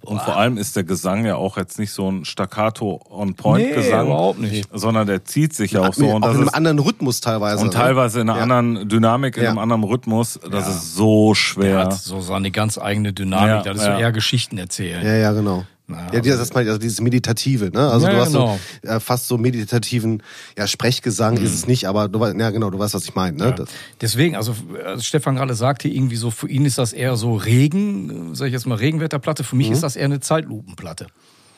Und 0.00 0.20
vor 0.22 0.36
allem 0.36 0.58
ist 0.58 0.76
der 0.76 0.84
Gesang 0.84 1.26
ja 1.26 1.34
auch 1.34 1.56
jetzt 1.56 1.78
nicht 1.80 1.90
so 1.90 2.08
ein 2.08 2.24
Staccato-on-Point-Gesang. 2.24 4.04
Nee, 4.04 4.10
überhaupt 4.12 4.38
nicht. 4.38 4.68
Sondern 4.72 5.08
der 5.08 5.24
zieht 5.24 5.54
sich 5.54 5.72
ja 5.72 5.80
auch 5.88 5.92
so. 5.92 6.06
Und, 6.08 6.22
auch 6.22 6.28
das 6.28 6.34
in 6.34 6.38
einem 6.42 6.48
ist, 6.48 6.54
anderen 6.54 6.78
Rhythmus 6.78 7.20
teilweise. 7.20 7.62
und 7.62 7.68
ne? 7.68 7.72
teilweise 7.74 8.20
in 8.20 8.30
einer 8.30 8.38
Ja. 8.38 8.42
anderen 8.44 8.88
Dynamik, 8.88 9.36
in 9.36 9.42
Ja. 9.42 9.48
einem 9.50 9.58
anderen 9.58 9.82
Rhythmus. 9.82 10.38
Das 10.50 10.68
ist 10.68 10.94
so 10.94 11.32
Er 11.32 11.34
schwer. 11.34 11.78
hat 11.80 11.94
so 11.94 12.20
seine 12.20 12.52
ganz 12.52 12.78
eigene 12.78 13.12
Dynamik. 13.12 13.48
Ja, 13.66 13.72
das 13.72 13.78
ist 13.78 13.86
ja. 13.88 13.94
so 13.96 14.00
eher 14.00 14.12
Geschichten 14.12 14.56
erzählen. 14.58 15.04
Ja, 15.04 15.14
ja, 15.16 15.32
genau. 15.32 15.64
Na, 15.90 16.12
Ja, 16.12 16.20
das 16.20 16.52
meine 16.52 16.64
ich, 16.64 16.68
also 16.68 16.78
dieses 16.78 17.00
Meditative, 17.00 17.70
ne? 17.70 17.88
Also 17.90 18.06
Ja, 18.06 18.12
du 18.12 18.18
hast 18.20 18.32
genau. 18.32 18.60
so 18.82 18.88
äh, 18.88 19.00
fast 19.00 19.26
so 19.26 19.38
meditativen, 19.38 20.22
ja, 20.56 20.66
Sprechgesang 20.66 21.38
ist 21.38 21.54
es 21.54 21.66
nicht, 21.66 21.86
aber 21.88 22.08
du 22.08 22.20
weißt, 22.20 22.36
ja 22.38 22.50
genau, 22.50 22.68
du 22.68 22.78
weißt, 22.78 22.92
was 22.94 23.04
ich 23.04 23.14
meine, 23.14 23.36
ne? 23.38 23.54
Ja. 23.58 23.64
Deswegen, 24.00 24.36
also 24.36 24.54
als 24.84 25.06
Stefan 25.06 25.36
gerade 25.36 25.54
sagte, 25.54 25.88
irgendwie 25.88 26.16
so 26.16 26.30
für 26.30 26.48
ihn 26.48 26.66
ist 26.66 26.76
das 26.76 26.92
eher 26.92 27.16
so 27.16 27.34
Regen, 27.36 28.34
sag 28.34 28.46
ich 28.48 28.52
jetzt 28.52 28.66
mal 28.66 28.74
Regenwetterplatte. 28.76 29.44
Für 29.44 29.54
Mhm. 29.56 29.58
mich 29.62 29.70
ist 29.70 29.82
das 29.82 29.96
eher 29.96 30.04
eine 30.04 30.20
Zeitlupenplatte. 30.20 31.06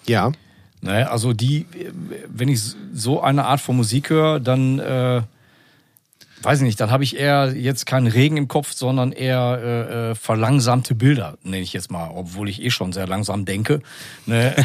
ja. 0.06 0.30
Ne, 0.82 1.10
also 1.10 1.34
die, 1.34 1.66
wenn 2.26 2.48
ich 2.48 2.62
so 2.94 3.20
eine 3.20 3.44
Art 3.44 3.60
von 3.60 3.76
Musik 3.76 4.08
höre, 4.08 4.40
dann 4.40 4.78
äh, 4.78 5.20
weiß 6.42 6.58
ich 6.60 6.64
nicht, 6.64 6.80
dann 6.80 6.90
habe 6.90 7.04
ich 7.04 7.16
eher 7.18 7.54
jetzt 7.56 7.84
keinen 7.86 8.06
Regen 8.06 8.36
im 8.36 8.48
Kopf, 8.48 8.72
sondern 8.74 9.12
eher 9.12 9.60
äh, 9.62 10.10
äh, 10.10 10.14
verlangsamte 10.14 10.94
Bilder, 10.94 11.36
nenne 11.42 11.62
ich 11.62 11.72
jetzt 11.72 11.90
mal, 11.90 12.10
obwohl 12.14 12.48
ich 12.48 12.62
eh 12.62 12.70
schon 12.70 12.92
sehr 12.92 13.06
langsam 13.06 13.44
denke. 13.44 13.80
Ne? 14.26 14.54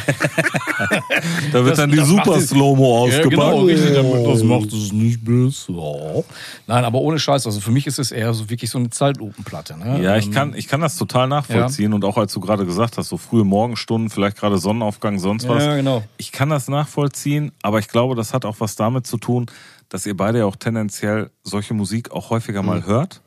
Da 1.51 1.63
wird 1.63 1.71
Das- 1.71 1.77
dann 1.77 1.91
die 1.91 1.99
Super 1.99 2.39
Slow-Mo 2.39 3.07
Ja, 3.07 3.23
genau, 3.23 3.41
ausgepackt. 3.43 3.67
richtig, 3.69 3.93
damit- 3.93 4.27
das 4.27 4.43
macht 4.43 4.73
es 4.73 4.91
nicht 4.91 5.23
besser. 5.23 6.23
Nein, 6.67 6.83
aber 6.85 6.99
ohne 6.99 7.19
Scheiß, 7.19 7.45
also 7.45 7.59
für 7.61 7.71
mich 7.71 7.87
ist 7.87 7.99
es 7.99 8.11
eher 8.11 8.33
so 8.33 8.49
wirklich 8.49 8.69
so 8.69 8.77
eine 8.77 8.89
Zeitlupenplatte. 8.89 9.77
Ne? 9.77 10.01
Ja, 10.01 10.17
ich 10.17 10.25
Ähm, 10.27 10.31
kann, 10.31 10.53
ich 10.55 10.67
kann 10.67 10.81
das 10.81 10.97
total 10.97 11.27
nachvollziehen 11.27 11.93
und 11.93 12.03
auch 12.03 12.17
als 12.17 12.33
du 12.33 12.39
gerade 12.39 12.65
gesagt 12.65 12.97
hast, 12.97 13.09
so 13.09 13.17
frühe 13.17 13.43
Morgenstunden, 13.43 14.09
vielleicht 14.09 14.37
gerade 14.37 14.57
Sonnenaufgang, 14.57 15.19
sonst 15.19 15.47
was. 15.47 15.63
Ja, 15.63 15.75
genau. 15.75 16.03
Ich 16.17 16.31
kann 16.31 16.49
das 16.49 16.67
nachvollziehen, 16.67 17.51
aber 17.61 17.79
ich 17.79 17.87
glaube, 17.87 18.15
das 18.15 18.33
hat 18.33 18.45
auch 18.45 18.55
was 18.59 18.75
damit 18.75 19.07
zu 19.07 19.17
tun, 19.17 19.45
dass 19.89 20.05
ihr 20.05 20.15
beide 20.17 20.39
ja 20.39 20.45
auch 20.45 20.55
tendenziell 20.55 21.31
solche 21.43 21.73
Musik 21.73 22.11
auch 22.11 22.29
häufiger 22.29 22.63
mal 22.63 22.79
Mhm. 22.81 22.85
hört. 22.85 23.21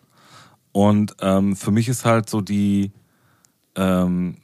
Und 0.72 1.16
ähm, 1.20 1.56
für 1.56 1.70
mich 1.70 1.88
ist 1.88 2.04
halt 2.04 2.28
so 2.28 2.40
die 2.40 2.92
ähm, 3.76 4.36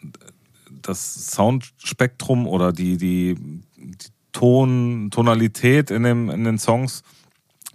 das 0.82 1.32
Soundspektrum 1.32 2.46
oder 2.46 2.72
die, 2.72 2.96
die, 2.96 3.34
die 3.76 3.96
Ton, 4.32 5.10
Tonalität 5.10 5.90
in, 5.90 6.02
dem, 6.02 6.28
in 6.30 6.44
den 6.44 6.58
Songs, 6.58 7.02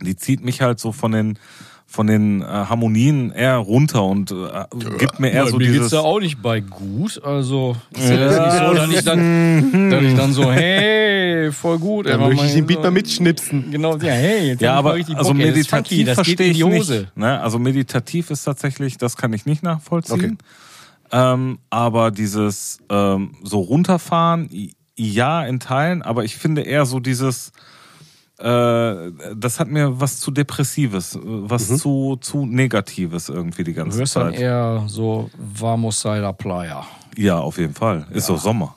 die 0.01 0.15
zieht 0.15 0.43
mich 0.43 0.61
halt 0.61 0.79
so 0.79 0.91
von 0.91 1.11
den 1.11 1.39
von 1.91 2.05
den 2.05 2.43
äh, 2.43 2.45
Harmonien 2.45 3.31
eher 3.31 3.57
runter 3.57 4.03
und 4.03 4.29
äh, 4.31 4.35
gibt 4.99 5.19
mir 5.19 5.31
eher 5.31 5.45
Ja, 5.45 5.49
so 5.49 5.57
mir 5.57 5.65
dieses 5.65 5.79
geht's 5.79 5.91
da 5.91 6.01
auch 6.01 6.19
nicht 6.19 6.39
bei 6.39 6.59
gut. 6.59 7.19
Also 7.23 7.75
ist 7.97 8.09
ja 8.09 8.45
nicht 8.45 8.59
so, 8.59 8.73
dass 8.75 8.89
ich 8.91 9.03
dann, 9.03 9.89
dass 9.89 10.03
ich 10.03 10.15
dann 10.15 10.31
so, 10.31 10.51
hey, 10.51 11.51
voll 11.51 11.79
gut. 11.79 12.05
Dann 12.05 12.19
möchte 12.19 12.45
ich 12.45 12.53
den 12.53 12.67
Beat 12.67 12.77
so- 12.77 12.83
mal 12.83 12.91
mitschnipsen. 12.91 13.71
Genau, 13.71 13.97
ja, 13.97 14.13
hey, 14.13 14.49
jetzt 14.49 14.61
Ja, 14.61 14.75
aber 14.75 14.93
also 14.93 15.13
Bock, 15.13 15.19
ist 15.19 15.33
meditativ 15.33 16.05
das 16.05 16.15
verstehe 16.15 16.51
ich 16.51 16.63
nicht. 16.63 17.17
Ne? 17.17 17.41
Also 17.41 17.57
meditativ 17.57 18.29
ist 18.29 18.43
tatsächlich, 18.43 18.97
das 18.99 19.17
kann 19.17 19.33
ich 19.33 19.47
nicht 19.47 19.63
nachvollziehen. 19.63 20.37
Okay. 20.37 20.37
Ähm, 21.11 21.57
aber 21.71 22.11
dieses 22.11 22.77
ähm, 22.91 23.35
so 23.43 23.61
runterfahren, 23.61 24.47
ja 24.95 25.43
in 25.43 25.59
Teilen, 25.59 26.03
aber 26.03 26.23
ich 26.23 26.37
finde 26.37 26.61
eher 26.61 26.85
so 26.85 26.99
dieses, 26.99 27.51
das 28.43 29.59
hat 29.59 29.67
mir 29.67 29.99
was 29.99 30.19
zu 30.19 30.31
depressives, 30.31 31.15
äh, 31.15 31.19
was 31.23 31.77
zu 31.77 32.17
zu 32.21 32.45
negatives 32.45 33.29
irgendwie 33.29 33.63
die 33.63 33.73
Du 33.73 33.81
ganze 33.81 33.99
hörst 33.99 34.15
dann 34.15 34.31
Zeit. 34.31 34.39
eher 34.39 34.83
so 34.87 35.29
Vamos 35.37 36.05
a 36.05 36.15
la 36.17 36.31
Playa. 36.31 36.85
Ja, 37.17 37.39
auf 37.39 37.57
jeden 37.57 37.73
Fall. 37.73 38.05
Ist 38.11 38.29
doch 38.29 38.39
Sommer. 38.39 38.75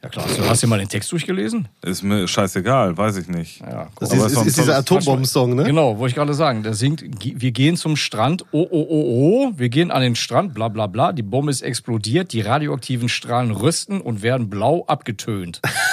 Ja 0.00 0.08
klar, 0.10 0.26
hast 0.26 0.38
du 0.38 0.48
hast 0.48 0.62
du 0.62 0.66
mal 0.68 0.78
den 0.78 0.88
Text 0.88 1.10
durchgelesen? 1.10 1.66
Ist 1.82 2.04
mir 2.04 2.28
scheißegal, 2.28 2.96
weiß 2.96 3.16
ich 3.16 3.26
nicht. 3.26 3.60
Ja, 3.62 3.88
Das 3.98 4.12
Aber 4.12 4.26
ist, 4.26 4.32
ist 4.32 4.38
ist, 4.42 4.46
ist 4.46 4.58
dieser 4.58 4.76
Atombomben-Song, 4.78 5.56
ne? 5.56 5.64
Genau, 5.64 5.98
wollte 5.98 6.10
ich 6.10 6.14
gerade 6.14 6.34
sagen. 6.34 6.62
Der 6.62 6.74
singt, 6.74 7.02
wir 7.20 7.50
gehen 7.50 7.76
zum 7.76 7.96
Strand, 7.96 8.44
oh, 8.52 8.64
oh, 8.70 8.86
oh, 8.88 9.48
oh, 9.48 9.52
wir 9.56 9.68
gehen 9.70 9.90
an 9.90 10.02
den 10.02 10.14
Strand, 10.14 10.54
bla, 10.54 10.68
bla, 10.68 10.86
bla. 10.86 11.12
Die 11.12 11.24
Bombe 11.24 11.50
ist 11.50 11.62
explodiert, 11.62 12.32
die 12.32 12.42
radioaktiven 12.42 13.08
Strahlen 13.08 13.50
rüsten 13.50 14.00
und 14.00 14.22
werden 14.22 14.48
blau 14.48 14.84
abgetönt. 14.86 15.60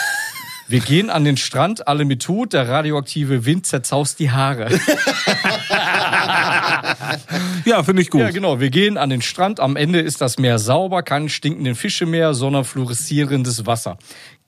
Wir 0.68 0.80
gehen 0.80 1.10
an 1.10 1.24
den 1.24 1.38
Strand, 1.38 1.88
alle 1.88 2.06
mit 2.06 2.28
Hut, 2.28 2.54
der 2.54 2.68
radioaktive 2.68 3.46
Wind 3.46 3.66
zerzaust 3.66 4.20
die 4.20 4.32
Haare. 4.32 4.70
Ja, 7.66 7.84
finde 7.84 8.02
ich 8.02 8.10
gut. 8.10 8.22
Ja, 8.22 8.30
genau. 8.30 8.60
Wir 8.60 8.70
gehen 8.70 8.98
an 8.98 9.10
den 9.10 9.22
Strand. 9.22 9.60
Am 9.60 9.76
Ende 9.76 10.00
ist 10.00 10.22
das 10.22 10.38
Meer 10.38 10.60
sauber, 10.60 11.02
keine 11.04 11.30
stinkenden 11.30 11.76
Fische 11.76 12.06
mehr, 12.06 12.34
sondern 12.34 12.64
fluoreszierendes 12.64 13.66
Wasser. 13.66 13.98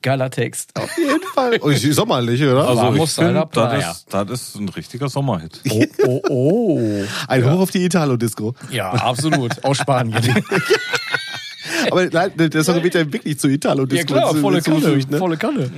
Geiler 0.02 0.30
Text. 0.30 0.70
Auf 0.78 0.96
jeden 0.96 1.22
Fall. 1.34 1.58
Oh, 1.60 1.68
ist 1.68 1.82
sommerlich, 1.94 2.40
oder? 2.42 2.68
Also 2.68 2.82
Vamos 2.82 3.10
ich 3.10 3.16
Playa. 3.16 3.48
das 3.50 3.96
ist, 3.98 4.14
das 4.14 4.30
ist 4.30 4.54
ein 4.54 4.68
richtiger 4.68 5.08
Sommerhit. 5.08 5.60
Oh, 5.68 5.84
oh, 6.06 6.22
oh. 6.28 7.04
Ein 7.26 7.44
Hoch 7.44 7.60
auf 7.60 7.70
die 7.72 7.84
Italo-Disco. 7.84 8.54
Ja, 8.70 8.92
absolut. 8.92 9.64
Aus 9.64 9.78
Spanien. 9.78 10.22
Aber 11.90 12.06
nein, 12.06 12.32
der 12.36 12.64
Song 12.64 12.82
wird 12.82 12.94
ja 12.94 13.12
wirklich 13.12 13.38
zu 13.38 13.48
Ja 13.48 13.54
Italo-Disco. 13.54 14.06
klar, 14.14 14.34
volle 14.34 14.62
Kanne. 14.62 14.80
zugefügt, 14.80 15.10
ne? 15.10 15.18
Volle 15.18 15.36
Kanne. 15.36 15.70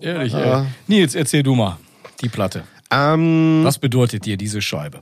Ehrlich, 0.00 0.34
ey. 0.34 0.64
Nils, 0.86 1.14
erzähl 1.14 1.42
du 1.42 1.54
mal 1.54 1.78
die 2.20 2.28
Platte. 2.28 2.64
Ähm, 2.90 3.60
Was 3.64 3.78
bedeutet 3.78 4.24
dir 4.24 4.36
diese 4.36 4.60
Scheibe? 4.62 5.00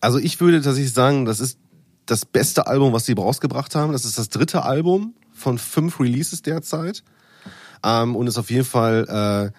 also 0.00 0.18
ich 0.18 0.40
würde 0.40 0.60
tatsächlich 0.60 0.92
sagen, 0.92 1.24
das 1.24 1.40
ist 1.40 1.58
das 2.06 2.26
beste 2.26 2.66
Album, 2.66 2.92
was 2.92 3.06
sie 3.06 3.12
rausgebracht 3.12 3.74
haben. 3.74 3.92
Das 3.92 4.04
ist 4.04 4.18
das 4.18 4.28
dritte 4.28 4.64
Album 4.64 5.14
von 5.32 5.56
fünf 5.58 6.00
Releases 6.00 6.42
derzeit. 6.42 7.02
Ähm, 7.84 8.16
und 8.16 8.26
ist 8.26 8.38
auf 8.38 8.50
jeden 8.50 8.64
Fall 8.64 9.52
äh, 9.52 9.58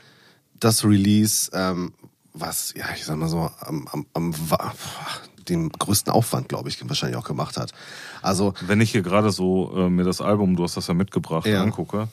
das 0.60 0.84
Release, 0.84 1.50
ähm, 1.54 1.94
was, 2.34 2.74
ja, 2.76 2.86
ich 2.96 3.06
sag 3.06 3.18
mal 3.18 3.30
so, 3.30 3.50
am, 3.62 3.88
am, 3.92 4.06
am 4.14 4.34
dem 5.50 5.70
größten 5.72 6.12
Aufwand, 6.12 6.50
glaube 6.50 6.70
ich, 6.70 6.88
wahrscheinlich 6.88 7.18
auch 7.18 7.26
gemacht 7.26 7.58
hat. 7.58 7.72
Also 8.22 8.54
Wenn 8.62 8.82
ich 8.82 8.92
hier 8.92 9.02
gerade 9.02 9.32
so 9.32 9.72
äh, 9.76 9.90
mir 9.90 10.04
das 10.04 10.22
Album, 10.22 10.56
du 10.56 10.64
hast 10.64 10.78
das 10.78 10.88
ja 10.88 10.94
mitgebracht, 10.94 11.46
Ja. 11.46 11.62
angucke, 11.62 12.08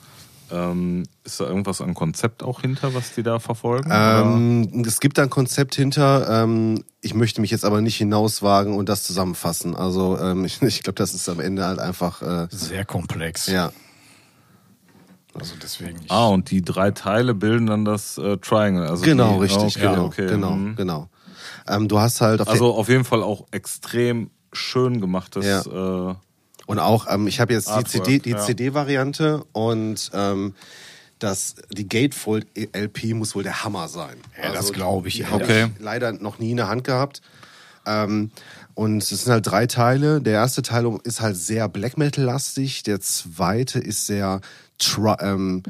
ähm, 0.51 1.03
ist 1.23 1.39
da 1.39 1.45
irgendwas 1.45 1.79
an 1.79 1.93
Konzept 1.93 2.43
auch 2.43 2.59
hinter, 2.61 2.93
was 2.93 3.13
die 3.15 3.23
da 3.23 3.39
verfolgen? 3.39 3.89
Ähm, 3.93 4.83
es 4.85 4.99
gibt 4.99 5.17
da 5.17 5.23
ein 5.23 5.29
Konzept 5.29 5.75
hinter. 5.75 6.43
Ähm, 6.43 6.83
ich 6.99 7.13
möchte 7.13 7.39
mich 7.39 7.51
jetzt 7.51 7.63
aber 7.63 7.79
nicht 7.79 7.95
hinauswagen 7.95 8.73
und 8.75 8.89
das 8.89 9.03
zusammenfassen. 9.03 9.75
Also 9.75 10.17
ähm, 10.19 10.43
ich, 10.45 10.61
ich 10.61 10.83
glaube, 10.83 10.97
das 10.97 11.13
ist 11.13 11.29
am 11.29 11.39
Ende 11.39 11.65
halt 11.65 11.79
einfach, 11.79 12.21
äh, 12.21 12.47
Sehr 12.51 12.83
komplex. 12.85 13.47
ja. 13.47 13.71
Also 15.33 15.53
deswegen. 15.63 15.97
Ich, 16.03 16.11
Ah, 16.11 16.27
und 16.27 16.51
die 16.51 16.61
drei 16.61 16.91
Teile 16.91 17.33
bilden 17.33 17.67
dann 17.67 17.85
das 17.85 18.17
äh, 18.17 18.35
Triangle. 18.37 18.89
Also 18.89 19.03
Genau, 19.05 19.35
die, 19.35 19.43
richtig, 19.43 19.77
okay, 19.77 19.87
genau, 19.89 20.05
okay. 20.05 20.27
genau, 20.27 20.51
mhm. 20.51 20.75
genau. 20.75 21.07
Ähm, 21.67 21.87
du 21.87 21.99
hast 21.99 22.21
halt 22.21 22.41
auf 22.41 22.47
Also 22.49 22.73
auf 22.73 22.89
jeden 22.89 23.05
Fall 23.05 23.23
auch 23.23 23.45
extrem 23.51 24.29
schön 24.53 24.99
gemachtes. 25.01 25.45
Ja. 25.45 26.11
Äh, 26.11 26.15
Und 26.65 26.79
auch, 26.79 27.07
ähm, 27.09 27.27
ich 27.27 27.39
habe 27.39 27.53
jetzt 27.53 27.67
die 27.67 27.71
Artwork, 27.71 28.05
CD, 28.05 28.19
die 28.19 28.31
ja. 28.31 28.37
CD-Variante 28.37 29.43
und 29.53 30.09
ähm, 30.13 30.55
das, 31.19 31.55
die 31.71 31.87
Gatefold 31.87 32.47
LP 32.75 33.13
muss 33.13 33.35
wohl 33.35 33.43
der 33.43 33.63
Hammer 33.63 33.87
sein. 33.87 34.17
Also, 34.37 34.47
Ja, 34.47 34.53
das 34.53 34.73
glaub 34.73 35.05
ich, 35.05 35.15
Die 35.15 35.27
habe 35.27 35.43
Okay. 35.43 35.69
ich 35.75 35.81
leider 35.83 36.11
noch 36.13 36.39
nie 36.39 36.51
in 36.51 36.57
der 36.57 36.67
Hand 36.67 36.83
gehabt. 36.83 37.21
Ähm, 37.85 38.31
und 38.73 39.03
es 39.03 39.09
sind 39.09 39.31
halt 39.31 39.47
drei 39.47 39.67
Teile. 39.67 40.21
Der 40.21 40.33
erste 40.33 40.61
Teil 40.61 40.97
ist 41.03 41.21
halt 41.21 41.35
sehr 41.35 41.67
Black 41.69 41.97
Metal-lastig. 41.97 42.83
Der 42.83 42.99
zweite 42.99 43.79
ist 43.79 44.07
sehr 44.07 44.41
tri 44.77 45.15
ähm, 45.19 45.63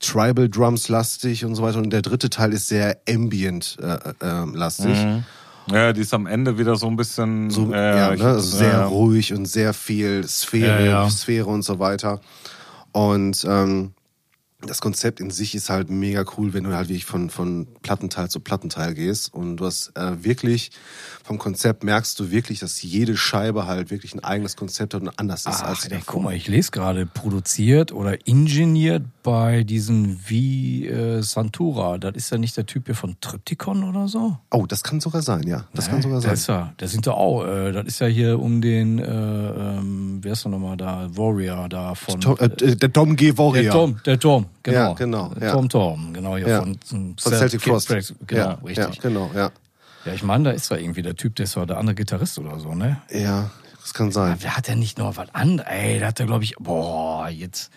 Tribal 0.00 0.48
Drums 0.48 0.88
lastig 0.88 1.44
und 1.44 1.54
so 1.54 1.62
weiter. 1.62 1.78
Und 1.78 1.90
der 1.90 2.02
dritte 2.02 2.30
Teil 2.30 2.52
ist 2.52 2.68
sehr 2.68 2.98
Ambient 3.08 3.76
äh, 3.80 3.98
äh, 4.24 4.44
lastig. 4.54 4.96
ja, 5.70 5.92
die 5.92 6.00
ist 6.00 6.14
am 6.14 6.26
Ende 6.26 6.58
wieder 6.58 6.76
so 6.76 6.86
ein 6.86 6.96
bisschen. 6.96 7.50
So, 7.50 7.72
äh, 7.72 7.96
ja, 7.96 8.14
ne, 8.14 8.24
also 8.24 8.56
sehr 8.56 8.72
ja. 8.72 8.86
ruhig 8.86 9.32
und 9.32 9.46
sehr 9.46 9.74
viel 9.74 10.26
Sphäre, 10.26 10.86
ja. 10.86 11.10
Sphäre 11.10 11.46
und 11.46 11.62
so 11.62 11.78
weiter. 11.78 12.20
Und 12.92 13.44
ähm, 13.48 13.92
das 14.66 14.80
Konzept 14.80 15.20
in 15.20 15.30
sich 15.30 15.54
ist 15.54 15.70
halt 15.70 15.88
mega 15.88 16.24
cool, 16.36 16.52
wenn 16.52 16.64
du 16.64 16.74
halt 16.74 16.88
wirklich 16.88 17.04
von, 17.04 17.30
von 17.30 17.68
Plattenteil 17.82 18.28
zu 18.28 18.40
Plattenteil 18.40 18.92
gehst. 18.94 19.32
Und 19.32 19.58
du 19.58 19.66
hast 19.66 19.96
äh, 19.96 20.24
wirklich, 20.24 20.72
vom 21.22 21.38
Konzept 21.38 21.84
merkst 21.84 22.18
du 22.18 22.32
wirklich, 22.32 22.58
dass 22.58 22.82
jede 22.82 23.16
Scheibe 23.16 23.68
halt 23.68 23.92
wirklich 23.92 24.14
ein 24.14 24.24
eigenes 24.24 24.56
Konzept 24.56 24.94
hat 24.94 25.02
und 25.02 25.16
anders 25.16 25.42
ist 25.42 25.62
als 25.62 25.62
Ach, 25.62 25.82
die 25.82 25.92
ey, 25.92 25.98
davor. 25.98 26.14
guck 26.14 26.22
mal, 26.24 26.34
ich 26.34 26.48
lese 26.48 26.72
gerade, 26.72 27.06
produziert 27.06 27.92
oder 27.92 28.26
ingeniert 28.26 29.04
bei 29.22 29.62
diesen 29.62 30.18
wie 30.26 30.88
äh, 30.88 31.22
Santura. 31.22 31.98
Das 31.98 32.16
ist 32.16 32.30
ja 32.30 32.38
nicht 32.38 32.56
der 32.56 32.66
Typ 32.66 32.86
hier 32.86 32.96
von 32.96 33.16
Triptychon 33.20 33.84
oder 33.84 34.08
so? 34.08 34.38
Oh, 34.50 34.66
das 34.66 34.82
kann 34.82 34.98
sogar 35.00 35.22
sein, 35.22 35.46
ja. 35.46 35.68
Das 35.72 35.88
kann 35.88 36.02
sogar 36.02 36.20
sein. 36.20 36.34
ist 36.34 36.48
ja, 36.48 36.72
der 36.80 36.88
sind 36.88 37.06
doch 37.06 37.16
auch, 37.16 37.46
äh, 37.46 37.70
das 37.70 37.86
ist 37.86 38.00
ja 38.00 38.08
hier 38.08 38.40
um 38.40 38.60
den, 38.60 38.98
äh, 38.98 39.04
ähm, 39.04 40.18
wer 40.22 40.32
ist 40.32 40.44
doch 40.44 40.50
nochmal 40.50 40.76
da, 40.76 41.08
Warrior 41.16 41.68
da 41.68 41.94
von. 41.94 42.20
To 42.20 42.36
äh, 42.38 42.48
der 42.74 42.88
Dom 42.88 43.14
G. 43.14 43.38
Warrior. 43.38 43.62
der 43.62 43.72
Tom, 43.72 44.00
der 44.04 44.18
Tom, 44.18 44.46
genau. 44.62 44.78
Ja, 44.78 44.92
genau, 44.94 45.32
ja. 45.40 45.52
Tom 45.52 45.68
Tom, 45.68 46.12
genau, 46.14 46.36
hier 46.36 46.48
Ja. 46.48 46.60
von, 46.60 46.78
von 46.84 47.16
Von 47.18 47.32
Celtic 47.32 47.62
Frost. 47.62 47.88
Genau, 48.26 48.42
ja, 48.42 48.52
richtig. 48.64 48.76
Ja, 48.96 49.00
genau, 49.02 49.30
ja. 49.34 49.50
Ja, 50.04 50.12
ich 50.14 50.22
meine, 50.22 50.44
da 50.44 50.50
ist 50.52 50.70
doch 50.70 50.76
irgendwie 50.76 51.02
der 51.02 51.16
Typ, 51.16 51.34
der 51.36 51.44
ist 51.44 51.56
doch 51.56 51.66
der 51.66 51.76
andere 51.78 51.94
Gitarrist 51.94 52.38
oder 52.38 52.58
so, 52.60 52.74
ne? 52.74 53.02
Ja, 53.10 53.50
das 53.80 53.92
kann 53.94 54.10
sein. 54.12 54.36
Wer 54.40 54.56
hat 54.56 54.68
denn 54.68 54.78
nicht 54.78 54.96
noch 54.98 55.16
was 55.16 55.34
anderes? 55.34 55.68
Ey, 55.70 55.98
da 56.00 56.06
hat 56.08 56.20
er, 56.20 56.26
glaube 56.26 56.44
ich, 56.44 56.54
boah, 56.58 57.28
jetzt, 57.28 57.70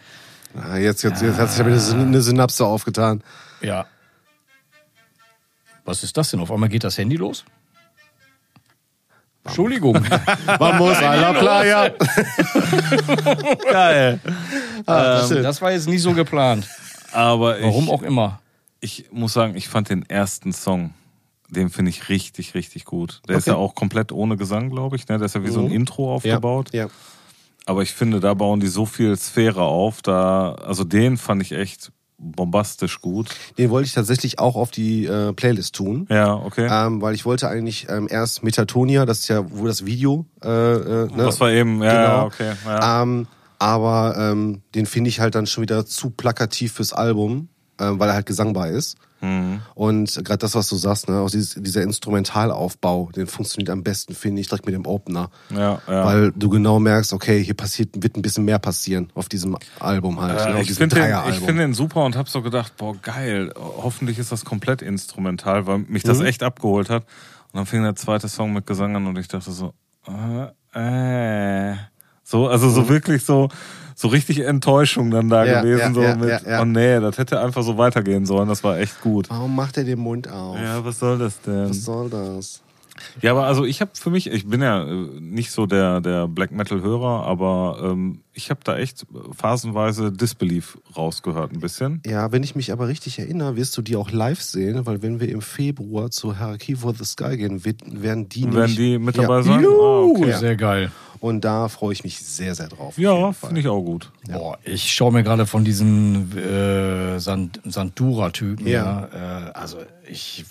Ah, 0.55 0.75
jetzt, 0.77 1.01
jetzt, 1.03 1.21
jetzt 1.21 1.37
hat 1.37 1.49
sich 1.49 1.61
aber 1.61 1.69
eine 1.71 2.21
Synapse 2.21 2.65
aufgetan. 2.65 3.23
ja. 3.61 3.85
Was 5.83 6.03
ist 6.03 6.15
das 6.15 6.29
denn? 6.29 6.39
Auf 6.39 6.51
einmal 6.51 6.69
geht 6.69 6.83
das 6.83 6.97
Handy 6.97 7.15
los? 7.15 7.43
Entschuldigung. 9.43 9.95
Vamos 10.59 10.97
a 10.97 11.15
la 11.15 11.33
playa. 11.33 11.89
Geil. 13.71 14.19
Ah, 14.85 15.27
schön. 15.27 15.43
das 15.43 15.61
war 15.61 15.71
jetzt 15.71 15.87
nicht 15.87 16.01
so 16.01 16.13
geplant. 16.13 16.67
Aber 17.11 17.57
ich, 17.59 17.65
Warum 17.65 17.89
auch 17.89 18.03
immer. 18.03 18.39
ich 18.79 19.05
muss 19.11 19.33
sagen, 19.33 19.55
ich 19.55 19.67
fand 19.67 19.89
den 19.89 20.07
ersten 20.09 20.53
Song, 20.53 20.93
den 21.49 21.69
finde 21.69 21.89
ich 21.89 22.07
richtig, 22.09 22.53
richtig 22.55 22.85
gut. 22.85 23.21
Der 23.27 23.37
ist 23.37 23.43
Okay. 23.47 23.51
ja 23.51 23.57
auch 23.57 23.75
komplett 23.75 24.11
ohne 24.11 24.37
Gesang, 24.37 24.69
glaube 24.69 24.95
ich. 24.95 25.07
Ne? 25.07 25.17
Der 25.17 25.25
ist 25.25 25.35
ja 25.35 25.43
wie 25.43 25.49
so 25.49 25.59
ein 25.59 25.65
Mhm. 25.67 25.73
Intro 25.73 26.13
aufgebaut. 26.15 26.69
Ja. 26.73 26.87
Aber 27.65 27.81
ich 27.83 27.91
finde, 27.93 28.19
da 28.19 28.33
bauen 28.33 28.59
die 28.59 28.67
so 28.67 28.85
viel 28.85 29.15
Sphäre 29.17 29.63
auf. 29.63 30.01
Da, 30.01 30.53
also 30.53 30.83
den 30.83 31.17
fand 31.17 31.41
ich 31.41 31.51
echt 31.51 31.91
bombastisch 32.21 33.01
gut. 33.01 33.29
Den 33.57 33.69
wollte 33.69 33.87
ich 33.87 33.93
tatsächlich 33.93 34.39
auch 34.39 34.55
auf 34.55 34.71
die 34.71 35.05
äh, 35.05 35.33
Playlist 35.33 35.75
tun. 35.75 36.07
Ja, 36.09 36.35
okay. 36.35 36.67
Ähm, 36.71 37.01
weil 37.01 37.15
ich 37.15 37.25
wollte 37.25 37.49
eigentlich 37.49 37.87
ähm, 37.89 38.07
erst 38.09 38.43
Metatonia, 38.43 39.05
das 39.05 39.19
ist 39.19 39.27
ja 39.27 39.43
wo 39.51 39.65
das 39.67 39.85
Video. 39.85 40.25
Äh, 40.43 40.49
äh, 40.49 41.07
ne? 41.07 41.11
das 41.17 41.39
war 41.39 41.51
eben, 41.51 41.81
ja, 41.81 41.91
genau. 41.91 42.03
ja, 42.03 42.23
okay. 42.23 42.51
Ja. 42.65 43.01
Ähm, 43.01 43.27
aber 43.59 44.15
ähm, 44.17 44.61
den 44.75 44.85
finde 44.85 45.09
ich 45.09 45.19
halt 45.19 45.35
dann 45.35 45.47
schon 45.47 45.63
wieder 45.63 45.85
zu 45.85 46.09
plakativ 46.09 46.73
fürs 46.73 46.93
Album, 46.93 47.49
ähm, 47.79 47.99
weil 47.99 48.09
er 48.09 48.15
halt 48.15 48.25
gesangbar 48.25 48.69
ist. 48.69 48.97
Mhm. 49.21 49.61
Und 49.75 50.15
gerade 50.25 50.39
das, 50.39 50.55
was 50.55 50.67
du 50.69 50.75
sagst, 50.75 51.07
ne, 51.09 51.19
auch 51.19 51.29
dieses, 51.29 51.55
dieser 51.55 51.81
Instrumentalaufbau, 51.83 53.09
den 53.15 53.27
funktioniert 53.27 53.69
am 53.69 53.83
besten, 53.83 54.15
finde 54.15 54.41
ich, 54.41 54.47
direkt 54.47 54.65
mit 54.65 54.73
dem 54.75 54.85
Opener. 54.85 55.29
ja, 55.49 55.79
ja. 55.87 56.05
Weil 56.05 56.31
du 56.35 56.49
genau 56.49 56.79
merkst, 56.79 57.13
okay, 57.13 57.43
hier 57.43 57.53
passiert, 57.53 57.89
wird 58.01 58.17
ein 58.17 58.21
bisschen 58.21 58.45
mehr 58.45 58.59
passieren 58.59 59.11
auf 59.15 59.29
diesem 59.29 59.57
Album 59.79 60.19
halt. 60.19 60.35
ne, 60.35 60.55
Äh, 60.57 60.61
auf 60.61 60.69
ich 60.69 60.73
finde 60.75 60.95
den, 60.95 61.15
ich 61.29 61.39
find 61.39 61.59
den 61.59 61.73
super 61.73 62.03
und 62.03 62.15
hab 62.15 62.27
so 62.29 62.41
gedacht, 62.41 62.77
boah, 62.77 62.95
geil, 63.01 63.53
hoffentlich 63.55 64.17
ist 64.19 64.31
das 64.31 64.43
komplett 64.45 64.81
instrumental, 64.81 65.67
weil 65.67 65.79
mich 65.79 66.03
das 66.03 66.19
Mhm. 66.19 66.25
echt 66.25 66.43
abgeholt 66.43 66.89
hat. 66.89 67.03
Und 67.53 67.57
dann 67.57 67.65
fing 67.65 67.83
der 67.83 67.95
zweite 67.95 68.27
Song 68.29 68.53
mit 68.53 68.65
Gesang 68.65 68.95
an 68.95 69.05
und 69.07 69.17
ich 69.17 69.27
dachte 69.27 69.51
so, 69.51 69.73
äh, 70.07 70.47
äh. 71.71 71.75
So, 72.31 72.47
also 72.47 72.69
so 72.69 72.87
wirklich 72.89 73.23
so, 73.25 73.49
so 73.95 74.07
richtig 74.07 74.39
Enttäuschung 74.39 75.11
dann 75.11 75.27
da 75.29 75.41
Mhm. 75.43 75.47
Ja, 75.49 75.61
gewesen, 75.61 75.79
ja, 75.79 75.93
so 75.93 76.01
ja, 76.01 76.15
mit, 76.15 76.29
ja, 76.29 76.39
ja. 76.49 76.61
oh 76.61 76.65
nee, 76.65 76.99
das 76.99 77.17
hätte 77.17 77.41
einfach 77.41 77.61
so 77.63 77.77
weitergehen 77.77 78.25
sollen, 78.25 78.47
das 78.47 78.63
war 78.63 78.79
echt 78.79 79.01
gut. 79.01 79.29
Warum 79.29 79.55
macht 79.55 79.77
er 79.77 79.83
den 79.83 79.99
Mund 79.99 80.29
auf? 80.31 80.57
Ja, 80.57 80.83
was 80.85 80.97
soll 80.99 81.17
das 81.19 81.41
denn? 81.41 81.69
Was 81.69 81.83
soll 81.83 82.09
das? 82.09 82.61
Ja, 83.21 83.31
aber 83.31 83.45
also 83.47 83.65
ich 83.65 83.81
habe 83.81 83.91
für 83.95 84.11
mich, 84.11 84.29
ich 84.31 84.47
bin 84.47 84.61
ja 84.61 84.83
äh, 84.83 85.07
nicht 85.19 85.51
so 85.51 85.65
der 85.65 86.01
der 86.01 86.27
Black 86.27 86.51
Metal 86.51 86.81
Hörer, 86.81 87.25
aber 87.25 87.79
ähm, 87.83 88.19
ich 88.33 88.49
habe 88.51 88.59
da 88.63 88.77
echt 88.77 89.07
phasenweise 89.35 90.11
Disbelief 90.11 90.77
rausgehört 90.95 91.51
ein 91.51 91.59
bisschen. 91.59 92.01
Ja, 92.05 92.31
wenn 92.31 92.43
ich 92.43 92.55
mich 92.55 92.71
aber 92.71 92.87
richtig 92.87 93.17
erinnere, 93.17 93.55
wirst 93.55 93.75
du 93.77 93.81
die 93.81 93.95
auch 93.95 94.11
live 94.11 94.41
sehen, 94.41 94.85
weil 94.85 95.01
wenn 95.01 95.19
wir 95.19 95.29
im 95.29 95.41
Februar 95.41 96.11
zu 96.11 96.37
Hierarchy 96.37 96.75
for 96.75 96.93
the 96.93 97.03
Sky 97.03 97.37
gehen, 97.37 97.65
werden 97.65 98.29
die 98.29 98.43
Werden 98.43 98.53
nämlich- 98.53 98.75
die 98.75 98.99
mit 98.99 99.15
ja. 99.17 99.23
dabei 99.23 99.41
sein? 99.41 99.63
Juhu! 99.63 99.81
Ah, 99.81 100.19
okay. 100.19 100.29
Ja. 100.29 100.37
Sehr 100.37 100.55
geil. 100.55 100.91
Und 101.21 101.45
da 101.45 101.69
freue 101.69 101.93
ich 101.93 102.03
mich 102.03 102.17
sehr, 102.17 102.55
sehr 102.55 102.67
drauf. 102.67 102.81
auf 102.91 102.97
Ja, 102.97 103.31
finde 103.31 103.61
ich 103.61 103.67
auch 103.67 103.81
gut. 103.81 104.11
Boah, 104.27 104.57
ich 104.63 104.91
schaue 104.91 105.13
mir 105.13 105.21
gerade 105.21 105.45
von 105.45 105.63
diesen 105.63 106.35
äh, 106.35 107.19
Sand 107.19 107.61
Sandura-Typen. 107.63 108.65
Ja. 108.67 109.07
Ja. 109.13 109.49
Äh, 109.49 109.51
also 109.51 109.77
ich, 110.11 110.45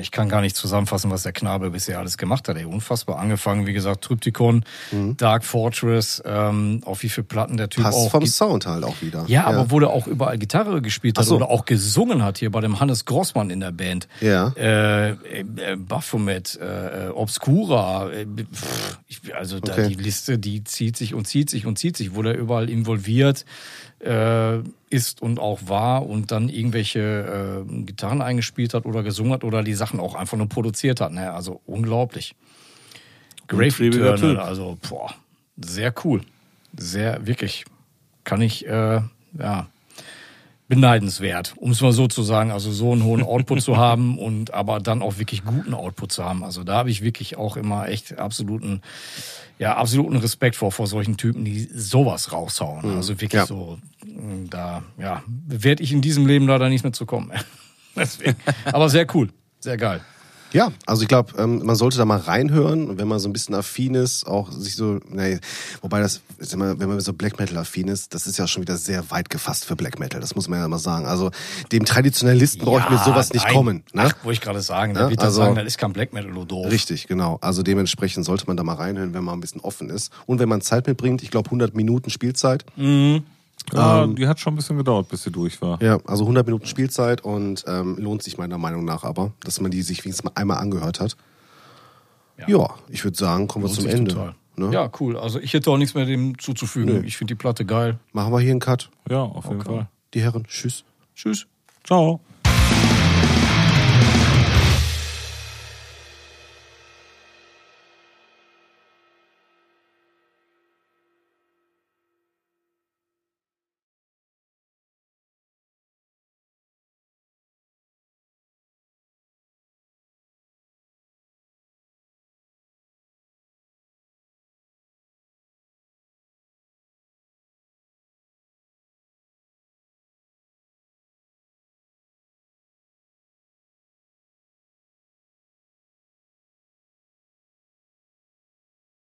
ich 0.00 0.10
kann 0.10 0.28
gar 0.28 0.40
nicht 0.42 0.54
zusammenfassen, 0.54 1.10
was 1.10 1.22
der 1.22 1.32
Knabe 1.32 1.70
bisher 1.70 1.98
alles 1.98 2.18
gemacht 2.18 2.48
hat. 2.48 2.56
Ey, 2.56 2.64
unfassbar. 2.64 3.18
Angefangen, 3.18 3.66
wie 3.66 3.72
gesagt, 3.72 4.04
Tryptychon, 4.04 4.64
Dark 5.16 5.44
Fortress, 5.44 6.22
ähm, 6.24 6.82
auf 6.84 7.02
wie 7.02 7.08
viele 7.08 7.24
Platten 7.24 7.56
der 7.56 7.70
Typ 7.70 7.84
Passt 7.84 7.98
auch. 7.98 8.10
vom 8.10 8.26
Sound 8.26 8.66
halt 8.66 8.84
auch 8.84 9.00
wieder. 9.00 9.24
ja, 9.28 9.44
aber 9.46 9.70
wo 9.70 9.80
der 9.80 9.90
auch 9.90 10.06
überall 10.06 10.36
Gitarre 10.38 10.82
gespielt 10.82 11.18
hat 11.18 11.24
so. 11.24 11.36
oder 11.36 11.48
auch 11.48 11.64
gesungen 11.64 12.22
hat 12.22 12.38
hier 12.38 12.50
bei 12.52 12.60
dem 12.60 12.78
Hannes 12.80 13.04
Grossmann 13.06 13.50
in 13.50 13.60
der 13.60 13.72
Band. 13.72 14.08
Ja. 14.20 14.48
Äh, 14.56 15.10
äh, 15.10 15.16
Baphomet, 15.76 16.58
äh, 16.60 17.08
Obscura, 17.08 18.10
äh, 18.10 18.26
pff, 18.26 18.98
ich, 19.06 19.34
also 19.34 19.60
da 19.60 19.72
Okay. 19.72 19.88
die 19.88 19.94
Liste, 19.94 20.38
die 20.38 20.64
zieht 20.64 20.96
sich 20.96 21.14
und 21.14 21.26
zieht 21.28 21.50
sich 21.50 21.64
und 21.66 21.78
zieht 21.78 21.96
sich, 21.96 22.14
wo 22.14 22.22
der 22.22 22.36
überall 22.36 22.68
involviert 22.68 23.44
äh, 24.00 24.58
ist 24.90 25.22
und 25.22 25.38
auch 25.38 25.60
war 25.66 26.06
und 26.06 26.30
dann 26.30 26.48
irgendwelche 26.48 27.64
äh, 27.68 27.82
Gitarren 27.82 28.22
eingespielt 28.22 28.74
hat 28.74 28.86
oder 28.86 29.02
gesungen 29.02 29.32
hat 29.32 29.44
oder 29.44 29.62
die 29.62 29.74
Sachen 29.74 30.00
auch 30.00 30.14
einfach 30.14 30.36
nur 30.36 30.48
produziert 30.48 31.00
hat. 31.00 31.12
Ne? 31.12 31.32
Also 31.32 31.60
unglaublich. 31.66 32.34
Grave 33.48 33.86
Eternal, 33.86 34.38
also 34.38 34.76
boah, 34.88 35.14
sehr 35.56 35.92
cool. 36.04 36.20
Sehr, 36.76 37.26
wirklich, 37.26 37.64
kann 38.24 38.42
ich, 38.42 38.66
äh, 38.66 39.00
ja, 39.38 39.66
beneidenswert, 40.68 41.54
um 41.56 41.70
es 41.70 41.80
mal 41.80 41.92
so 41.92 42.08
zu 42.08 42.22
sagen. 42.22 42.50
Also 42.50 42.70
so 42.72 42.92
einen 42.92 43.02
hohen 43.04 43.22
Output 43.22 43.62
zu 43.62 43.76
haben 43.78 44.18
und 44.18 44.52
aber 44.54 44.80
dann 44.80 45.02
auch 45.02 45.18
wirklich 45.18 45.44
guten 45.44 45.74
Output 45.74 46.12
zu 46.12 46.24
haben. 46.24 46.44
Also 46.44 46.62
da 46.62 46.74
habe 46.74 46.90
ich 46.90 47.02
wirklich 47.02 47.36
auch 47.36 47.56
immer 47.56 47.88
echt 47.88 48.18
absoluten, 48.18 48.82
ja, 49.58 49.76
absoluten 49.76 50.16
Respekt 50.16 50.56
vor, 50.56 50.70
vor 50.70 50.86
solchen 50.86 51.16
Typen, 51.16 51.44
die 51.44 51.60
sowas 51.72 52.32
raushauen. 52.32 52.96
Also 52.96 53.12
wirklich 53.20 53.32
Ja. 53.40 53.46
so, 53.46 53.78
mh, 54.04 54.48
da, 54.50 54.82
ja, 54.98 55.22
werde 55.46 55.82
ich 55.82 55.90
in 55.92 56.02
diesem 56.02 56.26
Leben 56.26 56.46
leider 56.46 56.68
nicht 56.68 56.84
mehr 56.84 56.92
zu 56.92 57.06
kommen. 57.06 57.32
Deswegen. 57.96 58.36
Aber 58.66 58.88
sehr 58.90 59.06
cool, 59.14 59.30
sehr 59.60 59.76
geil. 59.76 60.00
Ja, 60.52 60.72
also 60.86 61.02
ich 61.02 61.08
glaube, 61.08 61.34
ähm, 61.38 61.62
man 61.64 61.76
sollte 61.76 61.98
da 61.98 62.04
mal 62.04 62.18
reinhören 62.18 62.88
und 62.88 62.98
wenn 62.98 63.08
man 63.08 63.18
so 63.18 63.28
ein 63.28 63.32
bisschen 63.32 63.54
affin 63.54 63.94
ist, 63.94 64.26
auch 64.26 64.50
sich 64.50 64.76
so, 64.76 64.98
nee, 65.10 65.38
wobei 65.82 66.00
das, 66.00 66.22
immer, 66.52 66.78
wenn 66.78 66.88
man 66.88 67.00
so 67.00 67.12
Black 67.12 67.38
Metal 67.38 67.56
affin 67.58 67.88
ist, 67.88 68.14
das 68.14 68.26
ist 68.26 68.38
ja 68.38 68.46
schon 68.46 68.62
wieder 68.62 68.76
sehr 68.76 69.10
weit 69.10 69.28
gefasst 69.30 69.64
für 69.66 69.76
Black 69.76 69.98
Metal, 69.98 70.20
das 70.20 70.34
muss 70.34 70.48
man 70.48 70.58
ja 70.60 70.68
mal 70.68 70.78
sagen. 70.78 71.06
Also 71.06 71.30
dem 71.70 71.84
Traditionalisten 71.84 72.64
brauche 72.64 72.80
ich 72.80 72.90
mit 72.90 73.00
sowas 73.04 73.32
nicht 73.32 73.44
nein. 73.44 73.54
kommen. 73.54 73.82
Ne? 73.92 74.04
Ach, 74.06 74.24
wollte 74.24 74.34
ich 74.34 74.40
gerade 74.40 74.62
sagen. 74.62 74.94
Der 74.94 75.04
Ja, 75.04 75.10
wird 75.10 75.22
also- 75.22 75.42
sagen, 75.42 75.54
das 75.54 75.66
ist 75.66 75.78
kein 75.78 75.92
Black 75.92 76.12
Metal, 76.12 76.30
du 76.32 76.44
doof. 76.44 76.70
Richtig, 76.70 77.06
genau. 77.08 77.38
Also 77.40 77.62
dementsprechend 77.62 78.24
sollte 78.24 78.46
man 78.46 78.56
da 78.56 78.62
mal 78.62 78.74
reinhören, 78.74 79.12
wenn 79.14 79.24
man 79.24 79.36
ein 79.38 79.40
bisschen 79.40 79.60
offen 79.60 79.90
ist. 79.90 80.10
Und 80.26 80.38
wenn 80.38 80.48
man 80.48 80.60
Zeit 80.60 80.86
mitbringt, 80.86 81.22
ich 81.22 81.30
glaube 81.30 81.48
100 81.48 81.74
Minuten 81.74 82.10
Spielzeit. 82.10 82.64
Ja, 83.72 84.06
die 84.06 84.26
hat 84.26 84.40
schon 84.40 84.54
ein 84.54 84.56
bisschen 84.56 84.78
gedauert, 84.78 85.08
bis 85.08 85.22
sie 85.24 85.30
durch 85.30 85.60
war. 85.60 85.82
Ja, 85.82 85.98
also 86.06 86.24
100 86.24 86.46
Minuten 86.46 86.66
Spielzeit 86.66 87.20
und 87.20 87.64
ähm, 87.68 87.96
lohnt 87.98 88.22
sich 88.22 88.38
meiner 88.38 88.56
Meinung 88.58 88.84
nach 88.84 89.04
aber, 89.04 89.32
dass 89.40 89.60
man 89.60 89.70
die 89.70 89.82
sich 89.82 90.04
wenigstens 90.04 90.24
mal 90.24 90.32
einmal 90.40 90.56
angehört 90.58 91.00
hat. 91.00 91.16
Ja, 92.38 92.48
Ja. 92.48 92.70
ich 92.88 93.04
würde 93.04 93.16
sagen, 93.18 93.46
kommen 93.48 93.66
wir 93.66 93.72
zum 93.72 93.86
Ende. 93.86 94.34
Ne? 94.56 94.70
Ja, 94.72 94.90
cool. 95.00 95.16
Also 95.16 95.38
ich 95.38 95.52
hätte 95.52 95.70
auch 95.70 95.76
nichts 95.76 95.94
mehr 95.94 96.04
dem 96.06 96.38
zuzufügen. 96.38 97.04
Ich 97.04 97.16
finde 97.16 97.34
die 97.34 97.38
Platte 97.38 97.64
geil. 97.64 97.98
Machen 98.12 98.32
wir 98.32 98.40
hier 98.40 98.50
einen 98.52 98.60
Cut. 98.60 98.90
Ja, 99.08 99.22
auf 99.22 99.44
jeden 99.46 99.60
Fall. 99.62 99.88
Die 100.14 100.20
Herren, 100.22 100.44
tschüss. 100.46 100.84
Tschüss. 101.14 101.46
Ciao. 101.84 102.20